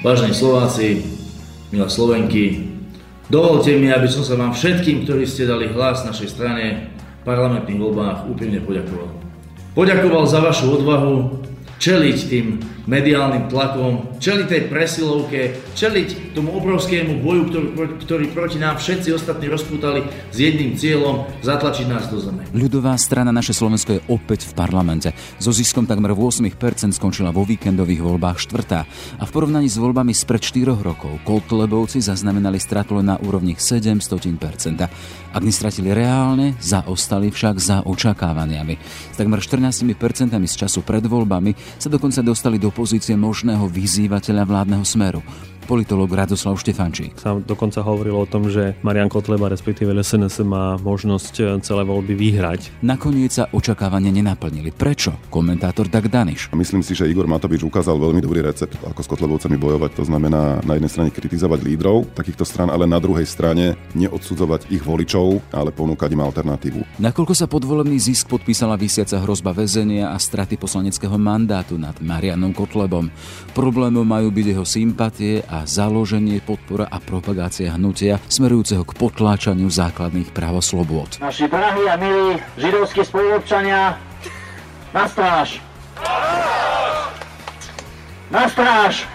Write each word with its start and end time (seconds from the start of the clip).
Vážení 0.00 0.32
Slováci, 0.32 1.04
milé 1.68 1.84
Slovenky, 1.92 2.72
dovolte 3.28 3.76
mi, 3.76 3.92
aby 3.92 4.08
som 4.08 4.24
sa 4.24 4.32
vám 4.32 4.56
všetkým, 4.56 5.04
ktorí 5.04 5.28
ste 5.28 5.44
dali 5.44 5.68
hlas 5.68 6.08
našej 6.08 6.40
strane 6.40 6.88
v 7.20 7.22
parlamentných 7.28 7.76
voľbách, 7.76 8.24
úprimne 8.32 8.64
poďakoval. 8.64 9.12
Poďakoval 9.76 10.24
za 10.24 10.40
vašu 10.40 10.72
odvahu 10.80 11.44
čeliť 11.76 12.16
tým 12.32 12.46
mediálnym 12.90 13.46
tlakom, 13.46 14.18
čeliť 14.18 14.46
tej 14.50 14.62
presilovke, 14.66 15.54
čeliť 15.78 16.34
tomu 16.34 16.58
obrovskému 16.58 17.22
boju, 17.22 17.42
ktorý, 17.46 17.68
ktorý 18.02 18.24
proti 18.34 18.58
nám 18.58 18.82
všetci 18.82 19.14
ostatní 19.14 19.46
rozpútali 19.46 20.02
s 20.34 20.36
jedným 20.36 20.74
cieľom 20.74 21.30
zatlačiť 21.46 21.86
nás 21.86 22.10
do 22.10 22.18
zeme. 22.18 22.42
Ľudová 22.50 22.98
strana 22.98 23.30
Naše 23.30 23.54
Slovensko 23.54 23.94
je 23.94 24.02
opäť 24.10 24.50
v 24.50 24.58
parlamente. 24.58 25.14
So 25.38 25.54
ziskom 25.54 25.86
takmer 25.86 26.10
8% 26.10 26.50
skončila 26.90 27.30
vo 27.30 27.46
víkendových 27.46 28.02
voľbách 28.02 28.42
štvrtá. 28.42 28.82
A 29.20 29.22
v 29.22 29.30
porovnaní 29.30 29.70
s 29.70 29.78
voľbami 29.78 30.10
spred 30.10 30.42
4 30.42 30.74
rokov 30.82 31.22
Kotlebovci 31.22 32.02
zaznamenali 32.02 32.58
stratu 32.58 32.98
len 32.98 33.14
na 33.14 33.16
úrovni 33.22 33.54
7 33.54 34.02
Ak 35.30 35.42
nestratili 35.46 35.94
reálne, 35.94 36.58
zaostali 36.58 37.30
však 37.30 37.54
za 37.62 37.76
očakávaniami. 37.86 38.74
S 39.14 39.16
takmer 39.16 39.38
14% 39.38 39.86
z 40.34 40.54
času 40.58 40.82
pred 40.82 41.06
voľbami 41.06 41.54
sa 41.78 41.86
dokonca 41.86 42.18
dostali 42.24 42.58
do 42.58 42.72
pozície 42.80 43.12
možného 43.12 43.68
vyzývateľa 43.68 44.48
vládneho 44.48 44.84
smeru 44.88 45.20
politolog 45.70 46.10
Radoslav 46.10 46.58
Štefančík. 46.58 47.14
Sa 47.22 47.38
dokonca 47.38 47.78
hovorilo 47.86 48.18
o 48.18 48.26
tom, 48.26 48.50
že 48.50 48.74
Marian 48.82 49.06
Kotleba, 49.06 49.46
respektíve 49.46 49.94
SNS, 49.94 50.42
má 50.42 50.74
možnosť 50.82 51.34
e, 51.38 51.42
celé 51.62 51.86
voľby 51.86 52.18
vyhrať. 52.18 52.82
Nakoniec 52.82 53.30
sa 53.30 53.46
očakávania 53.54 54.10
nenaplnili. 54.10 54.74
Prečo? 54.74 55.14
Komentátor 55.30 55.86
Dag 55.86 56.10
Daniš. 56.10 56.50
Myslím 56.50 56.82
si, 56.82 56.98
že 56.98 57.06
Igor 57.06 57.30
Matovič 57.30 57.62
ukázal 57.62 58.02
veľmi 58.02 58.18
dobrý 58.18 58.42
recept, 58.42 58.82
ako 58.82 58.98
s 58.98 59.10
Kotlebovcami 59.14 59.54
bojovať. 59.54 59.90
To 59.94 60.04
znamená 60.10 60.58
na 60.66 60.74
jednej 60.74 60.90
strane 60.90 61.14
kritizovať 61.14 61.62
lídrov 61.62 62.10
takýchto 62.18 62.42
stran, 62.42 62.66
ale 62.66 62.90
na 62.90 62.98
druhej 62.98 63.28
strane 63.30 63.78
neodsudzovať 63.94 64.74
ich 64.74 64.82
voličov, 64.82 65.54
ale 65.54 65.70
ponúkať 65.70 66.10
im 66.10 66.26
alternatívu. 66.26 66.80
Nakoľko 66.98 67.34
sa 67.38 67.46
podvolebný 67.46 67.94
zisk 68.02 68.26
podpísala 68.26 68.74
vysiaca 68.74 69.22
hrozba 69.22 69.54
väzenia 69.54 70.10
a 70.10 70.18
straty 70.18 70.58
poslaneckého 70.58 71.14
mandátu 71.14 71.78
nad 71.78 71.94
Marianom 72.02 72.50
Kotlebom. 72.50 73.06
Problémom 73.54 74.02
majú 74.02 74.34
byť 74.34 74.46
jeho 74.50 74.66
sympatie 74.66 75.44
a 75.46 75.59
založenie, 75.64 76.42
podpora 76.42 76.90
a 76.90 76.98
propagácia 76.98 77.70
hnutia 77.72 78.18
smerujúceho 78.26 78.82
k 78.82 78.92
potláčaniu 78.98 79.70
základných 79.70 80.34
práv 80.34 80.58
a 80.58 80.62
slobôd. 80.64 81.22
Naši 81.22 81.46
drahí 81.46 81.86
a 81.86 81.94
milí 81.94 82.42
židovskí 82.58 83.06
spoluobčania, 83.06 83.96
na 84.90 85.06
stráž! 85.06 85.62
Na 88.30 88.44
stráž! 88.50 89.06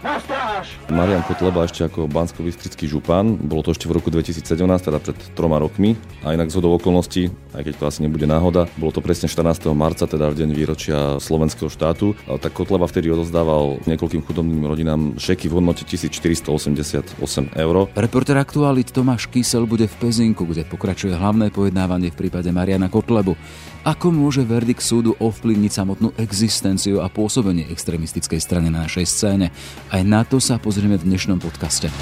Na 0.00 0.16
stráž! 0.16 0.79
Marian 0.90 1.22
Kotleba 1.22 1.64
ešte 1.64 1.86
ako 1.86 2.10
bansko 2.10 2.42
župan, 2.82 3.38
bolo 3.38 3.62
to 3.62 3.70
ešte 3.70 3.86
v 3.86 3.94
roku 3.94 4.10
2017, 4.10 4.42
teda 4.60 4.98
pred 4.98 5.14
troma 5.38 5.62
rokmi. 5.62 5.94
A 6.26 6.34
inak 6.34 6.50
z 6.50 6.58
okolností, 6.60 7.30
aj 7.54 7.62
keď 7.62 7.74
to 7.78 7.84
asi 7.86 7.98
nebude 8.02 8.26
náhoda, 8.26 8.66
bolo 8.74 8.90
to 8.90 8.98
presne 8.98 9.30
14. 9.30 9.70
marca, 9.70 10.04
teda 10.10 10.28
v 10.30 10.38
deň 10.42 10.50
výročia 10.50 10.98
slovenského 11.22 11.70
štátu. 11.70 12.18
Tak 12.26 12.52
Kotleba 12.52 12.90
vtedy 12.90 13.08
odozdával 13.08 13.78
niekoľkým 13.86 14.26
chudobným 14.26 14.66
rodinám 14.66 15.14
šeky 15.16 15.46
v 15.46 15.62
hodnote 15.62 15.86
1488 15.86 17.22
eur. 17.54 17.74
Reporter 17.94 18.36
aktualit 18.42 18.90
Tomáš 18.90 19.30
Kysel 19.30 19.70
bude 19.70 19.86
v 19.86 19.94
Pezinku, 19.96 20.42
kde 20.44 20.66
pokračuje 20.66 21.14
hlavné 21.14 21.54
pojednávanie 21.54 22.10
v 22.10 22.26
prípade 22.26 22.50
Mariana 22.50 22.90
Kotlebu. 22.90 23.38
Ako 23.80 24.12
môže 24.12 24.44
verdikt 24.44 24.84
súdu 24.84 25.16
ovplyvniť 25.16 25.72
samotnú 25.72 26.12
existenciu 26.20 27.00
a 27.00 27.08
pôsobenie 27.08 27.64
extrémistickej 27.72 28.36
strany 28.36 28.68
na 28.68 28.84
našej 28.84 29.06
scéne? 29.08 29.48
Aj 29.88 30.04
na 30.04 30.20
to 30.20 30.36
sa 30.36 30.60
pozrieme 30.80 30.96
v 30.96 31.12
dnešnom 31.12 31.36
podcaste. 31.44 31.92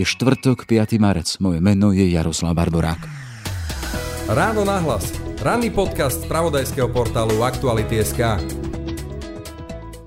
Je 0.00 0.04
štvrtok, 0.08 0.64
5. 0.64 0.96
marec. 0.96 1.28
Moje 1.44 1.60
meno 1.60 1.92
je 1.92 2.08
Jaroslav 2.08 2.56
Barborák. 2.56 3.04
Ráno 4.32 4.64
nahlas. 4.64 5.12
Ranný 5.44 5.68
podcast 5.68 6.24
z 6.24 6.32
pravodajského 6.32 6.88
portálu 6.88 7.44
Aktuality.sk 7.44 8.40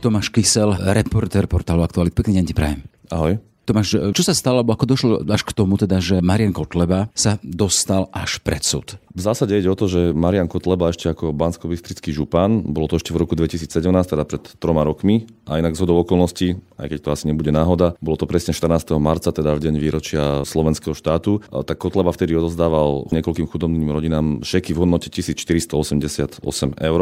Tomáš 0.01 0.33
Kysel, 0.33 0.73
reporter 0.97 1.45
portálu 1.45 1.85
Aktuality. 1.85 2.25
Pekný 2.25 2.41
deň 2.41 2.45
ti 2.49 2.57
prajem. 2.57 2.81
Ahoj. 3.13 3.52
Tomáš, 3.63 3.95
čo 4.11 4.23
sa 4.27 4.35
stalo, 4.35 4.59
alebo 4.59 4.75
ako 4.75 4.85
došlo 4.85 5.13
až 5.23 5.47
k 5.47 5.55
tomu, 5.55 5.79
teda, 5.79 6.03
že 6.03 6.19
Marian 6.19 6.51
Kotleba 6.51 7.07
sa 7.15 7.39
dostal 7.39 8.11
až 8.11 8.43
pred 8.43 8.59
súd? 8.59 8.99
V 9.15 9.21
zásade 9.23 9.55
ide 9.55 9.71
o 9.71 9.77
to, 9.79 9.87
že 9.87 10.11
Marian 10.11 10.51
Kotleba 10.51 10.91
ešte 10.91 11.07
ako 11.07 11.31
bansko 11.31 11.71
župan, 12.11 12.59
bolo 12.75 12.91
to 12.91 12.99
ešte 12.99 13.15
v 13.15 13.23
roku 13.23 13.39
2017, 13.39 13.71
teda 13.87 14.27
pred 14.27 14.43
troma 14.59 14.83
rokmi, 14.83 15.31
a 15.47 15.63
inak 15.63 15.79
z 15.79 15.87
okolností, 15.87 16.59
aj 16.75 16.87
keď 16.91 16.99
to 16.99 17.09
asi 17.15 17.23
nebude 17.31 17.55
náhoda, 17.55 17.95
bolo 18.03 18.19
to 18.19 18.27
presne 18.27 18.51
14. 18.51 18.99
marca, 18.99 19.31
teda 19.31 19.55
v 19.55 19.63
deň 19.63 19.75
výročia 19.79 20.23
slovenského 20.43 20.91
štátu, 20.91 21.39
tak 21.63 21.79
Kotleba 21.79 22.11
vtedy 22.11 22.35
odozdával 22.35 23.07
niekoľkým 23.15 23.47
chudobným 23.47 23.87
rodinám 23.95 24.43
šeky 24.43 24.75
v 24.75 24.83
hodnote 24.83 25.07
1488 25.07 26.43
eur 26.83 27.01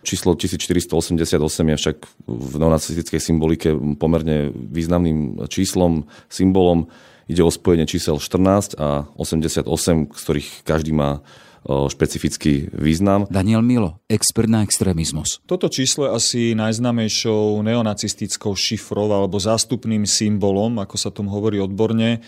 Číslo 0.00 0.32
1488 0.32 1.36
je 1.68 1.76
však 1.76 1.96
v 2.24 2.54
neonacistickej 2.56 3.20
symbolike 3.20 3.68
pomerne 4.00 4.48
významným 4.54 5.44
číslom, 5.52 6.08
symbolom. 6.32 6.88
Ide 7.28 7.44
o 7.44 7.52
spojenie 7.52 7.84
čísel 7.84 8.16
14 8.16 8.80
a 8.80 9.06
88, 9.20 9.68
z 10.08 10.20
ktorých 10.24 10.48
každý 10.64 10.96
má 10.96 11.20
špecifický 11.66 12.72
význam. 12.72 13.28
Daniel 13.28 13.60
Milo, 13.60 14.00
expert 14.08 14.48
na 14.48 14.64
extrémizmus. 14.64 15.44
Toto 15.44 15.68
číslo 15.68 16.08
je 16.08 16.14
asi 16.16 16.40
najznamejšou 16.56 17.60
neonacistickou 17.60 18.56
šifrou 18.56 19.12
alebo 19.12 19.36
zástupným 19.36 20.08
symbolom, 20.08 20.80
ako 20.80 20.96
sa 20.96 21.12
tomu 21.12 21.28
hovorí 21.30 21.60
odborne, 21.60 22.24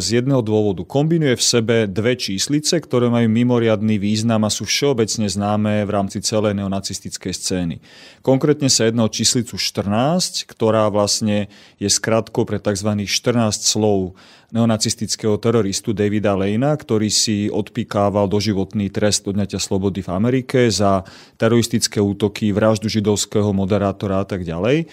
z 0.00 0.06
jedného 0.24 0.40
dôvodu. 0.40 0.80
Kombinuje 0.80 1.36
v 1.36 1.44
sebe 1.44 1.76
dve 1.84 2.16
číslice, 2.16 2.80
ktoré 2.80 3.12
majú 3.12 3.28
mimoriadný 3.28 4.00
význam 4.00 4.48
a 4.48 4.50
sú 4.50 4.64
všeobecne 4.64 5.28
známe 5.28 5.84
v 5.84 5.90
rámci 5.92 6.24
celej 6.24 6.56
neonacistickej 6.56 7.32
scény. 7.36 7.76
Konkrétne 8.24 8.72
sa 8.72 8.88
jedná 8.88 9.04
o 9.04 9.12
číslicu 9.12 9.60
14, 9.60 10.48
ktorá 10.48 10.88
vlastne 10.88 11.52
je 11.76 11.88
skratkou 11.92 12.48
pre 12.48 12.56
tzv. 12.56 13.04
14 13.04 13.60
slov 13.60 14.16
neonacistického 14.48 15.36
teroristu 15.36 15.92
Davida 15.92 16.32
Lejna, 16.32 16.72
ktorý 16.72 17.12
si 17.12 17.52
odpikával 17.52 18.32
doživotný 18.32 18.88
trest 18.88 19.28
odňatia 19.28 19.60
slobody 19.60 20.00
v 20.00 20.08
Amerike 20.08 20.72
za 20.72 21.04
teroristické 21.36 22.00
útoky, 22.00 22.50
vraždu 22.56 22.88
židovského 22.88 23.52
moderátora 23.52 24.24
a 24.24 24.26
tak 24.26 24.48
ďalej. 24.48 24.88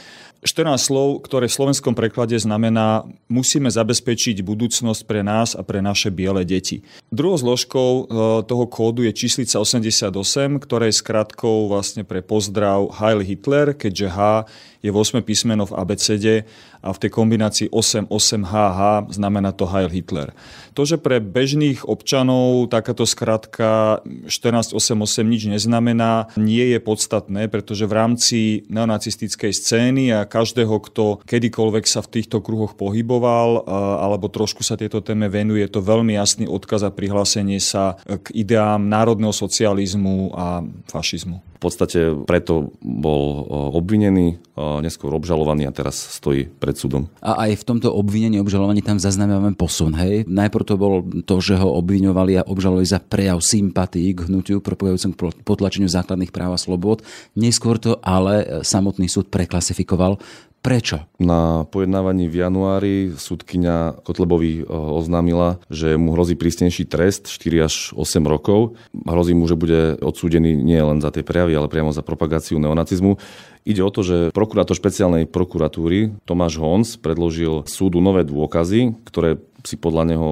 14 0.45 0.77
slov, 0.77 1.25
ktoré 1.25 1.49
v 1.49 1.57
slovenskom 1.57 1.97
preklade 1.97 2.37
znamená 2.37 3.01
musíme 3.25 3.65
zabezpečiť 3.65 4.45
budúcnosť 4.45 5.01
pre 5.09 5.25
nás 5.25 5.57
a 5.57 5.65
pre 5.65 5.81
naše 5.81 6.13
biele 6.13 6.45
deti. 6.45 6.85
Druhou 7.09 7.33
zložkou 7.41 7.89
e, 7.89 8.03
toho 8.45 8.65
kódu 8.69 9.01
je 9.01 9.09
číslica 9.09 9.57
88, 9.57 10.13
ktorá 10.61 10.85
je 10.85 11.01
skratkou 11.01 11.65
vlastne 11.65 12.05
pre 12.05 12.21
pozdrav 12.21 12.93
Heil 12.93 13.25
Hitler, 13.25 13.73
keďže 13.73 14.07
H 14.13 14.45
je 14.85 14.93
v 14.93 14.97
8 15.01 15.25
písmeno 15.25 15.65
v 15.65 15.73
ABCD 15.73 16.45
a 16.85 16.93
v 16.93 17.01
tej 17.01 17.09
kombinácii 17.09 17.73
88HH 17.73 19.09
znamená 19.17 19.49
to 19.57 19.65
Heil 19.65 19.89
Hitler. 19.89 20.37
To, 20.77 20.85
že 20.85 21.01
pre 21.01 21.17
bežných 21.17 21.89
občanov 21.89 22.69
takáto 22.69 23.09
skratka 23.09 24.05
1488 24.29 25.25
nič 25.25 25.49
neznamená, 25.49 26.29
nie 26.37 26.69
je 26.69 26.77
podstatné, 26.77 27.49
pretože 27.49 27.89
v 27.89 27.93
rámci 27.97 28.39
neonacistickej 28.69 29.49
scény 29.55 30.13
a 30.13 30.29
každého, 30.29 30.77
kto 30.85 31.25
kedykoľvek 31.25 31.89
sa 31.89 32.05
v 32.05 32.21
týchto 32.21 32.45
kruhoch 32.45 32.77
pohyboval 32.77 33.65
alebo 34.03 34.29
trošku 34.29 34.61
sa 34.61 34.77
tieto 34.77 35.01
téme 35.01 35.25
venuje, 35.31 35.65
je 35.65 35.73
to 35.73 35.81
veľmi 35.81 36.13
jasný 36.13 36.45
odkaz 36.45 36.85
a 36.85 36.93
prihlásenie 36.93 37.57
sa 37.57 37.97
k 38.05 38.35
ideám 38.35 38.85
národného 38.85 39.33
socializmu 39.33 40.35
a 40.35 40.61
fašizmu. 40.91 41.54
Podstate 41.65 42.13
preto 42.29 42.77
bol 42.77 43.41
obvinený, 43.73 44.37
neskôr 44.85 45.09
obžalovaný 45.17 45.65
a 45.65 45.73
teraz 45.73 45.97
stojí 45.97 46.45
pred 46.45 46.77
súdom. 46.77 47.09
A 47.25 47.49
aj 47.49 47.57
v 47.57 47.63
tomto 47.65 47.89
obvinení, 47.89 48.37
obžalovaní 48.37 48.85
tam 48.85 49.01
zaznamenáme 49.01 49.57
posun, 49.57 49.97
hej? 49.97 50.29
Najprv 50.29 50.61
to 50.61 50.75
bolo 50.77 51.01
to, 51.25 51.41
že 51.41 51.57
ho 51.57 51.73
obviňovali 51.81 52.37
a 52.37 52.45
obžalovali 52.45 52.85
za 52.85 53.01
prejav 53.01 53.41
sympatí 53.41 54.13
k 54.13 54.29
hnutiu 54.29 54.61
propagujúcem 54.61 55.17
k 55.17 55.41
potlačeniu 55.41 55.89
základných 55.89 56.29
práv 56.29 56.53
a 56.53 56.61
slobod. 56.61 57.01
Neskôr 57.33 57.81
to 57.81 57.97
ale 58.05 58.61
samotný 58.61 59.09
súd 59.09 59.33
preklasifikoval 59.33 60.21
Prečo? 60.65 61.05
Na 61.21 61.61
pojednávaní 61.69 62.25
v 62.25 62.41
januári 62.41 63.13
súdkyňa 63.13 64.01
Kotlebovi 64.01 64.53
eh, 64.59 64.73
oznámila, 64.73 65.61
že 65.69 65.93
mu 65.93 66.17
hrozí 66.17 66.33
prísnejší 66.33 66.89
trest 66.89 67.29
4 67.29 67.69
až 67.69 67.93
8 67.93 68.25
rokov. 68.25 68.73
Hrozí 69.05 69.37
mu, 69.37 69.45
že 69.45 69.53
bude 69.53 69.93
odsúdený 70.01 70.57
nie 70.57 70.81
len 70.81 71.05
za 71.05 71.13
tie 71.13 71.21
prejavy, 71.21 71.53
ale 71.53 71.69
priamo 71.69 71.93
za 71.93 72.01
propagáciu 72.01 72.57
neonacizmu. 72.57 73.21
Ide 73.61 73.81
o 73.85 73.93
to, 73.93 74.01
že 74.01 74.17
prokurátor 74.33 74.73
špeciálnej 74.73 75.29
prokuratúry 75.29 76.17
Tomáš 76.25 76.57
Hons 76.57 76.97
predložil 76.97 77.69
súdu 77.69 78.01
nové 78.01 78.25
dôkazy, 78.25 78.97
ktoré 79.05 79.37
si 79.65 79.75
podľa 79.75 80.03
neho 80.09 80.27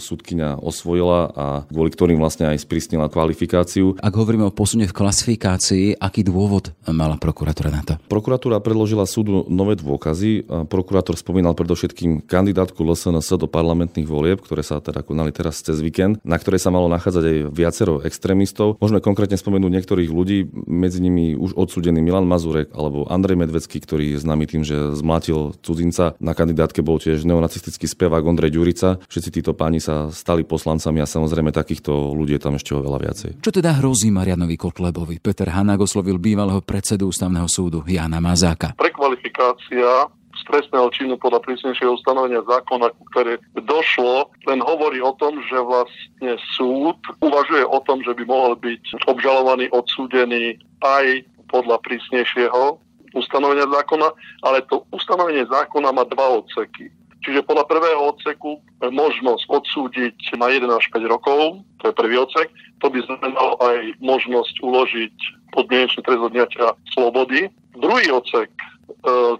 súdkyňa 0.00 0.60
osvojila 0.60 1.20
a 1.32 1.46
kvôli 1.68 1.92
ktorým 1.92 2.18
vlastne 2.20 2.48
aj 2.48 2.64
sprísnila 2.64 3.12
kvalifikáciu. 3.12 4.00
Ak 4.00 4.16
hovoríme 4.16 4.48
o 4.48 4.52
posune 4.54 4.88
v 4.88 4.96
klasifikácii, 4.96 6.00
aký 6.00 6.24
dôvod 6.24 6.72
mala 6.88 7.20
prokuratúra 7.20 7.70
na 7.70 7.82
to? 7.84 7.94
Prokuratúra 8.08 8.60
predložila 8.64 9.04
súdu 9.04 9.44
nové 9.52 9.76
dôkazy. 9.76 10.48
Prokurátor 10.72 11.20
spomínal 11.20 11.52
predovšetkým 11.52 12.24
kandidátku 12.24 12.80
LSNS 12.82 13.36
do 13.36 13.46
parlamentných 13.50 14.08
volieb, 14.08 14.40
ktoré 14.40 14.64
sa 14.64 14.80
teda 14.80 15.04
konali 15.04 15.30
teraz 15.34 15.60
cez 15.60 15.84
víkend, 15.84 16.22
na 16.24 16.40
ktorej 16.40 16.62
sa 16.62 16.72
malo 16.72 16.88
nachádzať 16.88 17.24
aj 17.24 17.36
viacero 17.52 18.00
extrémistov. 18.00 18.80
Môžeme 18.80 19.04
konkrétne 19.04 19.36
spomenúť 19.36 19.70
niektorých 19.74 20.10
ľudí, 20.10 20.48
medzi 20.64 21.02
nimi 21.02 21.36
už 21.36 21.58
odsudený 21.58 22.00
Milan 22.00 22.24
Mazurek 22.24 22.72
alebo 22.72 23.04
Andrej 23.10 23.36
Medvecký, 23.44 23.82
ktorý 23.82 24.16
je 24.16 24.22
známy 24.24 24.44
tým, 24.48 24.62
že 24.64 24.96
zmlátil 24.96 25.58
cudzinca. 25.60 26.14
Na 26.22 26.32
kandidátke 26.32 26.80
bol 26.80 27.02
tiež 27.02 27.26
neonacistický 27.26 27.90
spevák 27.90 28.22
Ondrej 28.22 28.54
Ďurica. 28.54 28.77
Všetci 28.82 29.30
títo 29.40 29.52
páni 29.54 29.82
sa 29.82 30.12
stali 30.14 30.46
poslancami 30.46 31.02
a 31.02 31.06
samozrejme 31.08 31.50
takýchto 31.50 32.14
ľudí 32.14 32.38
je 32.38 32.42
tam 32.42 32.54
ešte 32.54 32.76
oveľa 32.76 32.98
viacej. 33.08 33.30
Čo 33.42 33.50
teda 33.50 33.78
hrozí 33.82 34.12
Marianovi 34.14 34.54
Kotlebovi? 34.54 35.18
Peter 35.18 35.50
Hanák 35.50 35.82
oslovil 35.82 36.20
bývalého 36.22 36.62
predsedu 36.62 37.10
ústavného 37.10 37.48
súdu 37.50 37.82
Jana 37.86 38.22
Mazáka. 38.22 38.76
Prekvalifikácia 38.78 40.06
z 40.38 40.42
trestného 40.46 40.86
činu 40.94 41.18
podľa 41.18 41.42
prísnejšieho 41.42 41.98
ustanovenia 41.98 42.46
zákona, 42.46 42.94
ktoré 43.10 43.42
došlo, 43.58 44.30
len 44.46 44.62
hovorí 44.62 45.02
o 45.02 45.10
tom, 45.18 45.42
že 45.50 45.58
vlastne 45.58 46.38
súd 46.54 46.98
uvažuje 47.18 47.66
o 47.66 47.78
tom, 47.82 47.98
že 48.06 48.14
by 48.14 48.22
mohol 48.22 48.54
byť 48.54 49.02
obžalovaný, 49.10 49.66
odsúdený 49.74 50.62
aj 50.78 51.26
podľa 51.50 51.82
prísnejšieho 51.82 52.78
ustanovenia 53.16 53.66
zákona, 53.66 54.08
ale 54.46 54.62
to 54.68 54.84
ustanovenie 54.94 55.42
zákona 55.48 55.90
má 55.90 56.04
dva 56.06 56.38
odseky. 56.38 56.92
Čiže 57.26 57.46
podľa 57.46 57.66
prvého 57.66 58.14
odseku 58.14 58.62
možnosť 58.78 59.44
odsúdiť 59.50 60.38
na 60.38 60.54
1 60.54 60.70
až 60.70 60.86
5 60.94 61.02
rokov, 61.10 61.66
to 61.82 61.90
je 61.90 61.98
prvý 61.98 62.14
odsek, 62.14 62.48
to 62.78 62.86
by 62.86 63.02
znamenalo 63.02 63.58
aj 63.58 63.78
možnosť 63.98 64.54
uložiť 64.62 65.14
podmienečný 65.50 66.00
trest 66.06 66.22
odňatia 66.22 66.78
slobody. 66.94 67.50
Druhý 67.74 68.06
odsek 68.14 68.50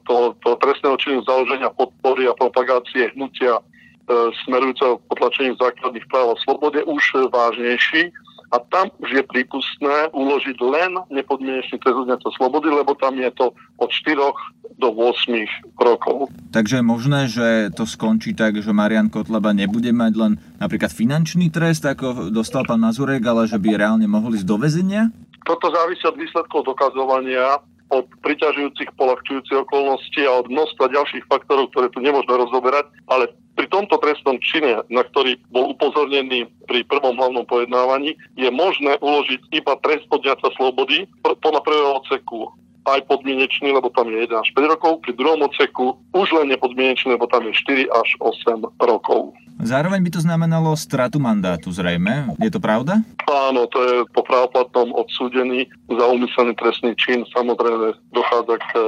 toho, 0.06 0.34
toho 0.42 0.56
trestného 0.60 0.96
činu 1.00 1.18
založenia 1.24 1.70
podpory 1.74 2.28
a 2.28 2.36
propagácie 2.36 3.10
hnutia 3.16 3.58
e, 3.58 3.62
smerujúceho 4.44 5.00
potlačeniu 5.08 5.56
základných 5.56 6.06
práv 6.12 6.36
a 6.36 6.40
slobode 6.44 6.84
už 6.84 7.02
vážnejší 7.32 8.12
a 8.48 8.56
tam 8.72 8.88
už 9.04 9.10
je 9.12 9.22
prípustné 9.28 10.08
uložiť 10.16 10.56
len 10.64 10.96
nepodmienečný 11.12 11.76
trest 11.80 11.98
odňatia 12.00 12.30
slobody, 12.36 12.72
lebo 12.72 12.96
tam 12.96 13.16
je 13.20 13.28
to 13.36 13.52
od 13.76 13.90
4 13.92 14.16
do 14.80 14.88
8 14.88 15.76
rokov. 15.76 16.32
Takže 16.54 16.80
je 16.80 16.84
možné, 16.84 17.20
že 17.28 17.46
to 17.76 17.84
skončí 17.84 18.32
tak, 18.32 18.56
že 18.60 18.72
Marian 18.72 19.12
Kotleba 19.12 19.52
nebude 19.52 19.92
mať 19.92 20.12
len 20.16 20.32
napríklad 20.56 20.88
finančný 20.88 21.52
trest, 21.52 21.84
ako 21.84 22.32
dostal 22.32 22.64
pán 22.64 22.80
Mazurek, 22.80 23.24
ale 23.28 23.44
že 23.44 23.60
by 23.60 23.76
reálne 23.76 24.08
mohol 24.08 24.32
ísť 24.38 24.48
do 24.48 24.56
väzenia? 24.56 25.12
Toto 25.44 25.68
závisí 25.72 26.04
od 26.04 26.16
výsledkov 26.16 26.64
dokazovania 26.64 27.60
od 27.88 28.06
priťažujúcich, 28.20 28.94
polahčujúcich 28.96 29.64
okolností 29.64 30.24
a 30.28 30.44
od 30.44 30.52
množstva 30.52 30.92
ďalších 30.92 31.24
faktorov, 31.28 31.72
ktoré 31.72 31.88
tu 31.92 32.04
nemôžeme 32.04 32.36
rozoberať, 32.36 32.88
ale 33.08 33.32
pri 33.58 33.66
tomto 33.74 33.98
trestnom 33.98 34.38
čine, 34.38 34.86
na 34.86 35.02
ktorý 35.02 35.34
bol 35.50 35.74
upozornený 35.74 36.46
pri 36.70 36.86
prvom 36.86 37.18
hlavnom 37.18 37.42
pojednávaní, 37.48 38.14
je 38.38 38.48
možné 38.54 38.94
uložiť 39.02 39.50
iba 39.50 39.74
trest 39.82 40.06
odňatia 40.14 40.54
slobody 40.54 41.10
podľa 41.24 41.60
prvého 41.66 41.90
odseku 41.98 42.54
aj 42.86 43.00
podmienečný, 43.10 43.74
lebo 43.74 43.90
tam 43.90 44.10
je 44.12 44.28
1 44.28 44.34
až 44.34 44.48
5 44.54 44.72
rokov, 44.74 44.92
pri 45.02 45.12
druhom 45.16 45.42
odseku 45.46 45.98
už 46.14 46.28
len 46.36 46.52
nepodmienečný, 46.52 47.18
lebo 47.18 47.26
tam 47.26 47.46
je 47.48 47.54
4 47.54 47.88
až 47.90 48.08
8 48.20 48.62
rokov. 48.78 49.34
Zároveň 49.58 50.06
by 50.06 50.10
to 50.14 50.20
znamenalo 50.22 50.78
stratu 50.78 51.18
mandátu 51.18 51.74
zrejme. 51.74 52.30
Je 52.38 52.46
to 52.46 52.62
pravda? 52.62 53.02
Áno, 53.26 53.66
to 53.66 53.78
je 53.82 53.94
po 54.14 54.22
právoplatnom 54.22 54.94
odsúdení 54.94 55.66
za 55.90 56.04
úmyselný 56.06 56.54
trestný 56.54 56.94
čin. 56.94 57.26
Samozrejme 57.34 57.90
dochádza 58.14 58.54
k 58.54 58.68
eh, 58.78 58.86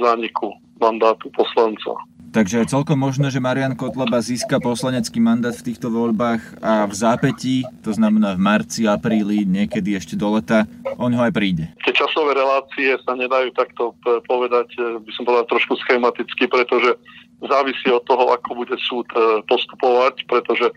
zániku 0.00 0.56
mandátu 0.80 1.28
poslanca. 1.36 2.00
Takže 2.36 2.68
je 2.68 2.68
celkom 2.68 3.00
možné, 3.00 3.32
že 3.32 3.40
Marian 3.40 3.72
Kotleba 3.72 4.20
získa 4.20 4.60
poslanecký 4.60 5.24
mandát 5.24 5.56
v 5.56 5.72
týchto 5.72 5.88
voľbách 5.88 6.60
a 6.60 6.84
v 6.84 6.92
zápätí, 6.92 7.64
to 7.80 7.96
znamená 7.96 8.36
v 8.36 8.44
marci, 8.44 8.84
apríli, 8.84 9.48
niekedy 9.48 9.96
ešte 9.96 10.20
do 10.20 10.36
leta, 10.36 10.68
on 11.00 11.16
ho 11.16 11.24
aj 11.24 11.32
príde. 11.32 11.72
Tie 11.80 11.96
časové 11.96 12.36
relácie 12.36 12.92
sa 13.08 13.16
nedajú 13.16 13.56
takto 13.56 13.96
povedať, 14.28 14.68
eh, 14.76 15.00
by 15.00 15.10
som 15.16 15.24
povedal 15.24 15.48
trošku 15.48 15.80
schematicky, 15.80 16.44
pretože 16.44 17.00
závisí 17.40 17.88
od 17.88 18.04
toho, 18.04 18.28
ako 18.28 18.68
bude 18.68 18.76
súd 18.84 19.08
eh, 19.16 19.40
postupovať, 19.48 20.28
pretože 20.28 20.68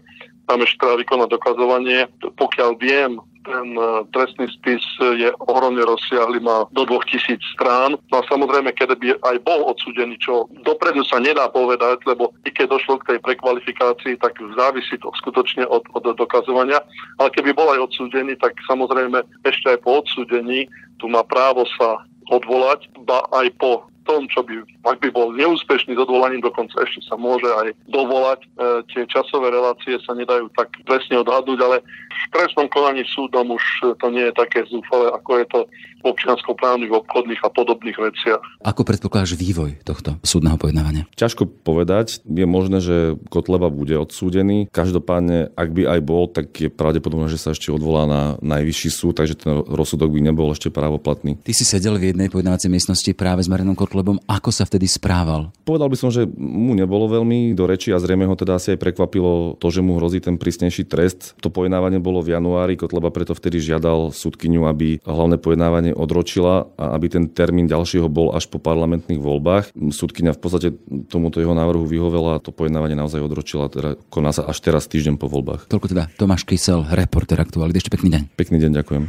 tam 0.48 0.64
ešte 0.64 0.80
treba 0.80 0.96
vykonať 1.04 1.28
dokazovanie. 1.28 2.08
Pokiaľ 2.40 2.70
viem, 2.80 3.20
ten 3.46 3.68
e, 3.76 4.04
trestný 4.12 4.48
spis 4.52 4.84
je 5.00 5.30
ohromne 5.48 5.82
rozsiahly, 5.84 6.40
má 6.40 6.68
do 6.76 6.84
2000 6.86 7.40
strán. 7.56 7.96
No 8.12 8.16
a 8.20 8.28
samozrejme, 8.28 8.72
keď 8.76 9.00
by 9.00 9.08
aj 9.20 9.38
bol 9.44 9.68
odsudený, 9.72 10.20
čo 10.20 10.48
dopredu 10.64 11.04
sa 11.08 11.20
nedá 11.20 11.48
povedať, 11.52 12.04
lebo 12.08 12.36
i 12.44 12.50
keď 12.52 12.76
došlo 12.76 13.00
k 13.04 13.16
tej 13.16 13.20
prekvalifikácii, 13.24 14.20
tak 14.20 14.36
závisí 14.56 14.96
to 15.00 15.12
skutočne 15.20 15.64
od, 15.68 15.84
od 15.96 16.04
dokazovania. 16.16 16.84
Ale 17.22 17.30
keby 17.32 17.56
bol 17.56 17.72
aj 17.72 17.92
odsúdený, 17.92 18.36
tak 18.40 18.56
samozrejme 18.68 19.24
ešte 19.48 19.76
aj 19.76 19.80
po 19.84 20.04
odsúdení 20.04 20.68
tu 21.00 21.08
má 21.08 21.24
právo 21.24 21.64
sa 21.80 22.04
odvolať, 22.30 22.86
ba 23.08 23.26
aj 23.34 23.48
po 23.58 23.90
tom, 24.10 24.26
čo 24.26 24.42
by, 24.42 24.66
ak 24.90 24.98
by 25.06 25.10
bol 25.14 25.30
neúspešný 25.38 25.94
s 25.94 26.02
odvolaním, 26.02 26.42
dokonca 26.42 26.82
ešte 26.82 27.06
sa 27.06 27.14
môže 27.14 27.46
aj 27.46 27.78
dovolať. 27.94 28.42
E, 28.42 28.48
tie 28.90 29.06
časové 29.06 29.54
relácie 29.54 30.02
sa 30.02 30.18
nedajú 30.18 30.50
tak 30.58 30.74
presne 30.90 31.22
odhadnúť, 31.22 31.60
ale 31.62 31.86
v 32.10 32.26
trestnom 32.34 32.66
konaní 32.74 33.06
súdom 33.06 33.54
už 33.54 33.94
to 34.02 34.08
nie 34.10 34.26
je 34.26 34.34
také 34.34 34.66
zúfale, 34.66 35.14
ako 35.14 35.30
je 35.38 35.46
to 35.54 35.60
v 36.00 36.04
občianskoprávnych, 36.16 36.90
obchodných 36.90 37.44
a 37.44 37.50
podobných 37.52 37.98
veciach. 38.00 38.42
Ako 38.64 38.88
predpokladáš 38.88 39.36
vývoj 39.36 39.84
tohto 39.84 40.16
súdneho 40.24 40.56
pojednávania? 40.56 41.06
Ťažko 41.20 41.46
povedať. 41.62 42.24
Je 42.24 42.48
možné, 42.48 42.80
že 42.80 43.20
Kotleba 43.28 43.68
bude 43.68 44.00
odsúdený. 44.00 44.72
Každopádne, 44.72 45.52
ak 45.54 45.70
by 45.76 45.84
aj 45.86 46.00
bol, 46.02 46.32
tak 46.32 46.56
je 46.56 46.72
pravdepodobné, 46.72 47.28
že 47.28 47.38
sa 47.38 47.52
ešte 47.52 47.70
odvolá 47.70 48.08
na 48.08 48.22
najvyšší 48.40 48.90
súd, 48.90 49.20
takže 49.20 49.36
ten 49.44 49.60
rozsudok 49.68 50.08
by 50.08 50.20
nebol 50.24 50.48
ešte 50.56 50.72
právoplatný. 50.72 51.36
Ty 51.44 51.52
si 51.52 51.68
sedel 51.68 52.00
v 52.00 52.16
jednej 52.16 52.32
pojednávacej 52.32 52.72
miestnosti 52.72 53.12
práve 53.12 53.44
s 53.44 53.52
Marianom 53.52 53.76
Kotlebom. 53.76 53.99
Ako 54.30 54.50
sa 54.50 54.64
vtedy 54.64 54.86
správal? 54.86 55.52
Povedal 55.66 55.90
by 55.92 55.98
som, 55.98 56.10
že 56.10 56.26
mu 56.38 56.74
nebolo 56.78 57.10
veľmi 57.10 57.54
do 57.54 57.66
reči 57.66 57.92
a 57.92 58.02
zrejme 58.02 58.26
ho 58.26 58.36
teda 58.38 58.58
asi 58.58 58.76
aj 58.76 58.80
prekvapilo 58.82 59.58
to, 59.58 59.68
že 59.70 59.84
mu 59.84 60.00
hrozí 60.00 60.24
ten 60.24 60.40
prísnejší 60.40 60.88
trest. 60.88 61.36
To 61.44 61.52
pojednávanie 61.52 62.00
bolo 62.00 62.24
v 62.24 62.36
januári, 62.38 62.80
Kotleba 62.80 63.12
preto 63.14 63.36
vtedy 63.36 63.60
žiadal 63.60 64.16
súdkyňu, 64.16 64.66
aby 64.70 65.02
hlavné 65.04 65.38
pojednávanie 65.38 65.92
odročila 65.94 66.72
a 66.80 66.96
aby 66.96 67.08
ten 67.12 67.26
termín 67.30 67.68
ďalšieho 67.68 68.08
bol 68.08 68.34
až 68.34 68.48
po 68.48 68.58
parlamentných 68.58 69.20
voľbách. 69.20 69.76
Súdkynia 69.76 70.34
v 70.34 70.42
podstate 70.42 70.68
tomuto 71.12 71.44
jeho 71.44 71.54
návrhu 71.54 71.84
vyhovela 71.84 72.38
a 72.38 72.44
to 72.44 72.56
pojednávanie 72.56 72.96
naozaj 72.98 73.20
odročila, 73.20 73.68
teda 73.68 74.00
koná 74.08 74.32
sa 74.32 74.48
až 74.48 74.58
teraz 74.64 74.88
týždeň 74.88 75.20
po 75.20 75.28
voľbách. 75.30 75.70
Toľko 75.70 75.88
teda 75.92 76.04
Tomáš 76.16 76.48
Kysel, 76.48 76.88
reporter 76.90 77.38
aktuálny. 77.40 77.76
Ešte 77.76 77.94
pekný 77.94 78.10
deň. 78.16 78.22
Pekný 78.36 78.58
deň, 78.60 78.72
ďakujem. 78.82 79.04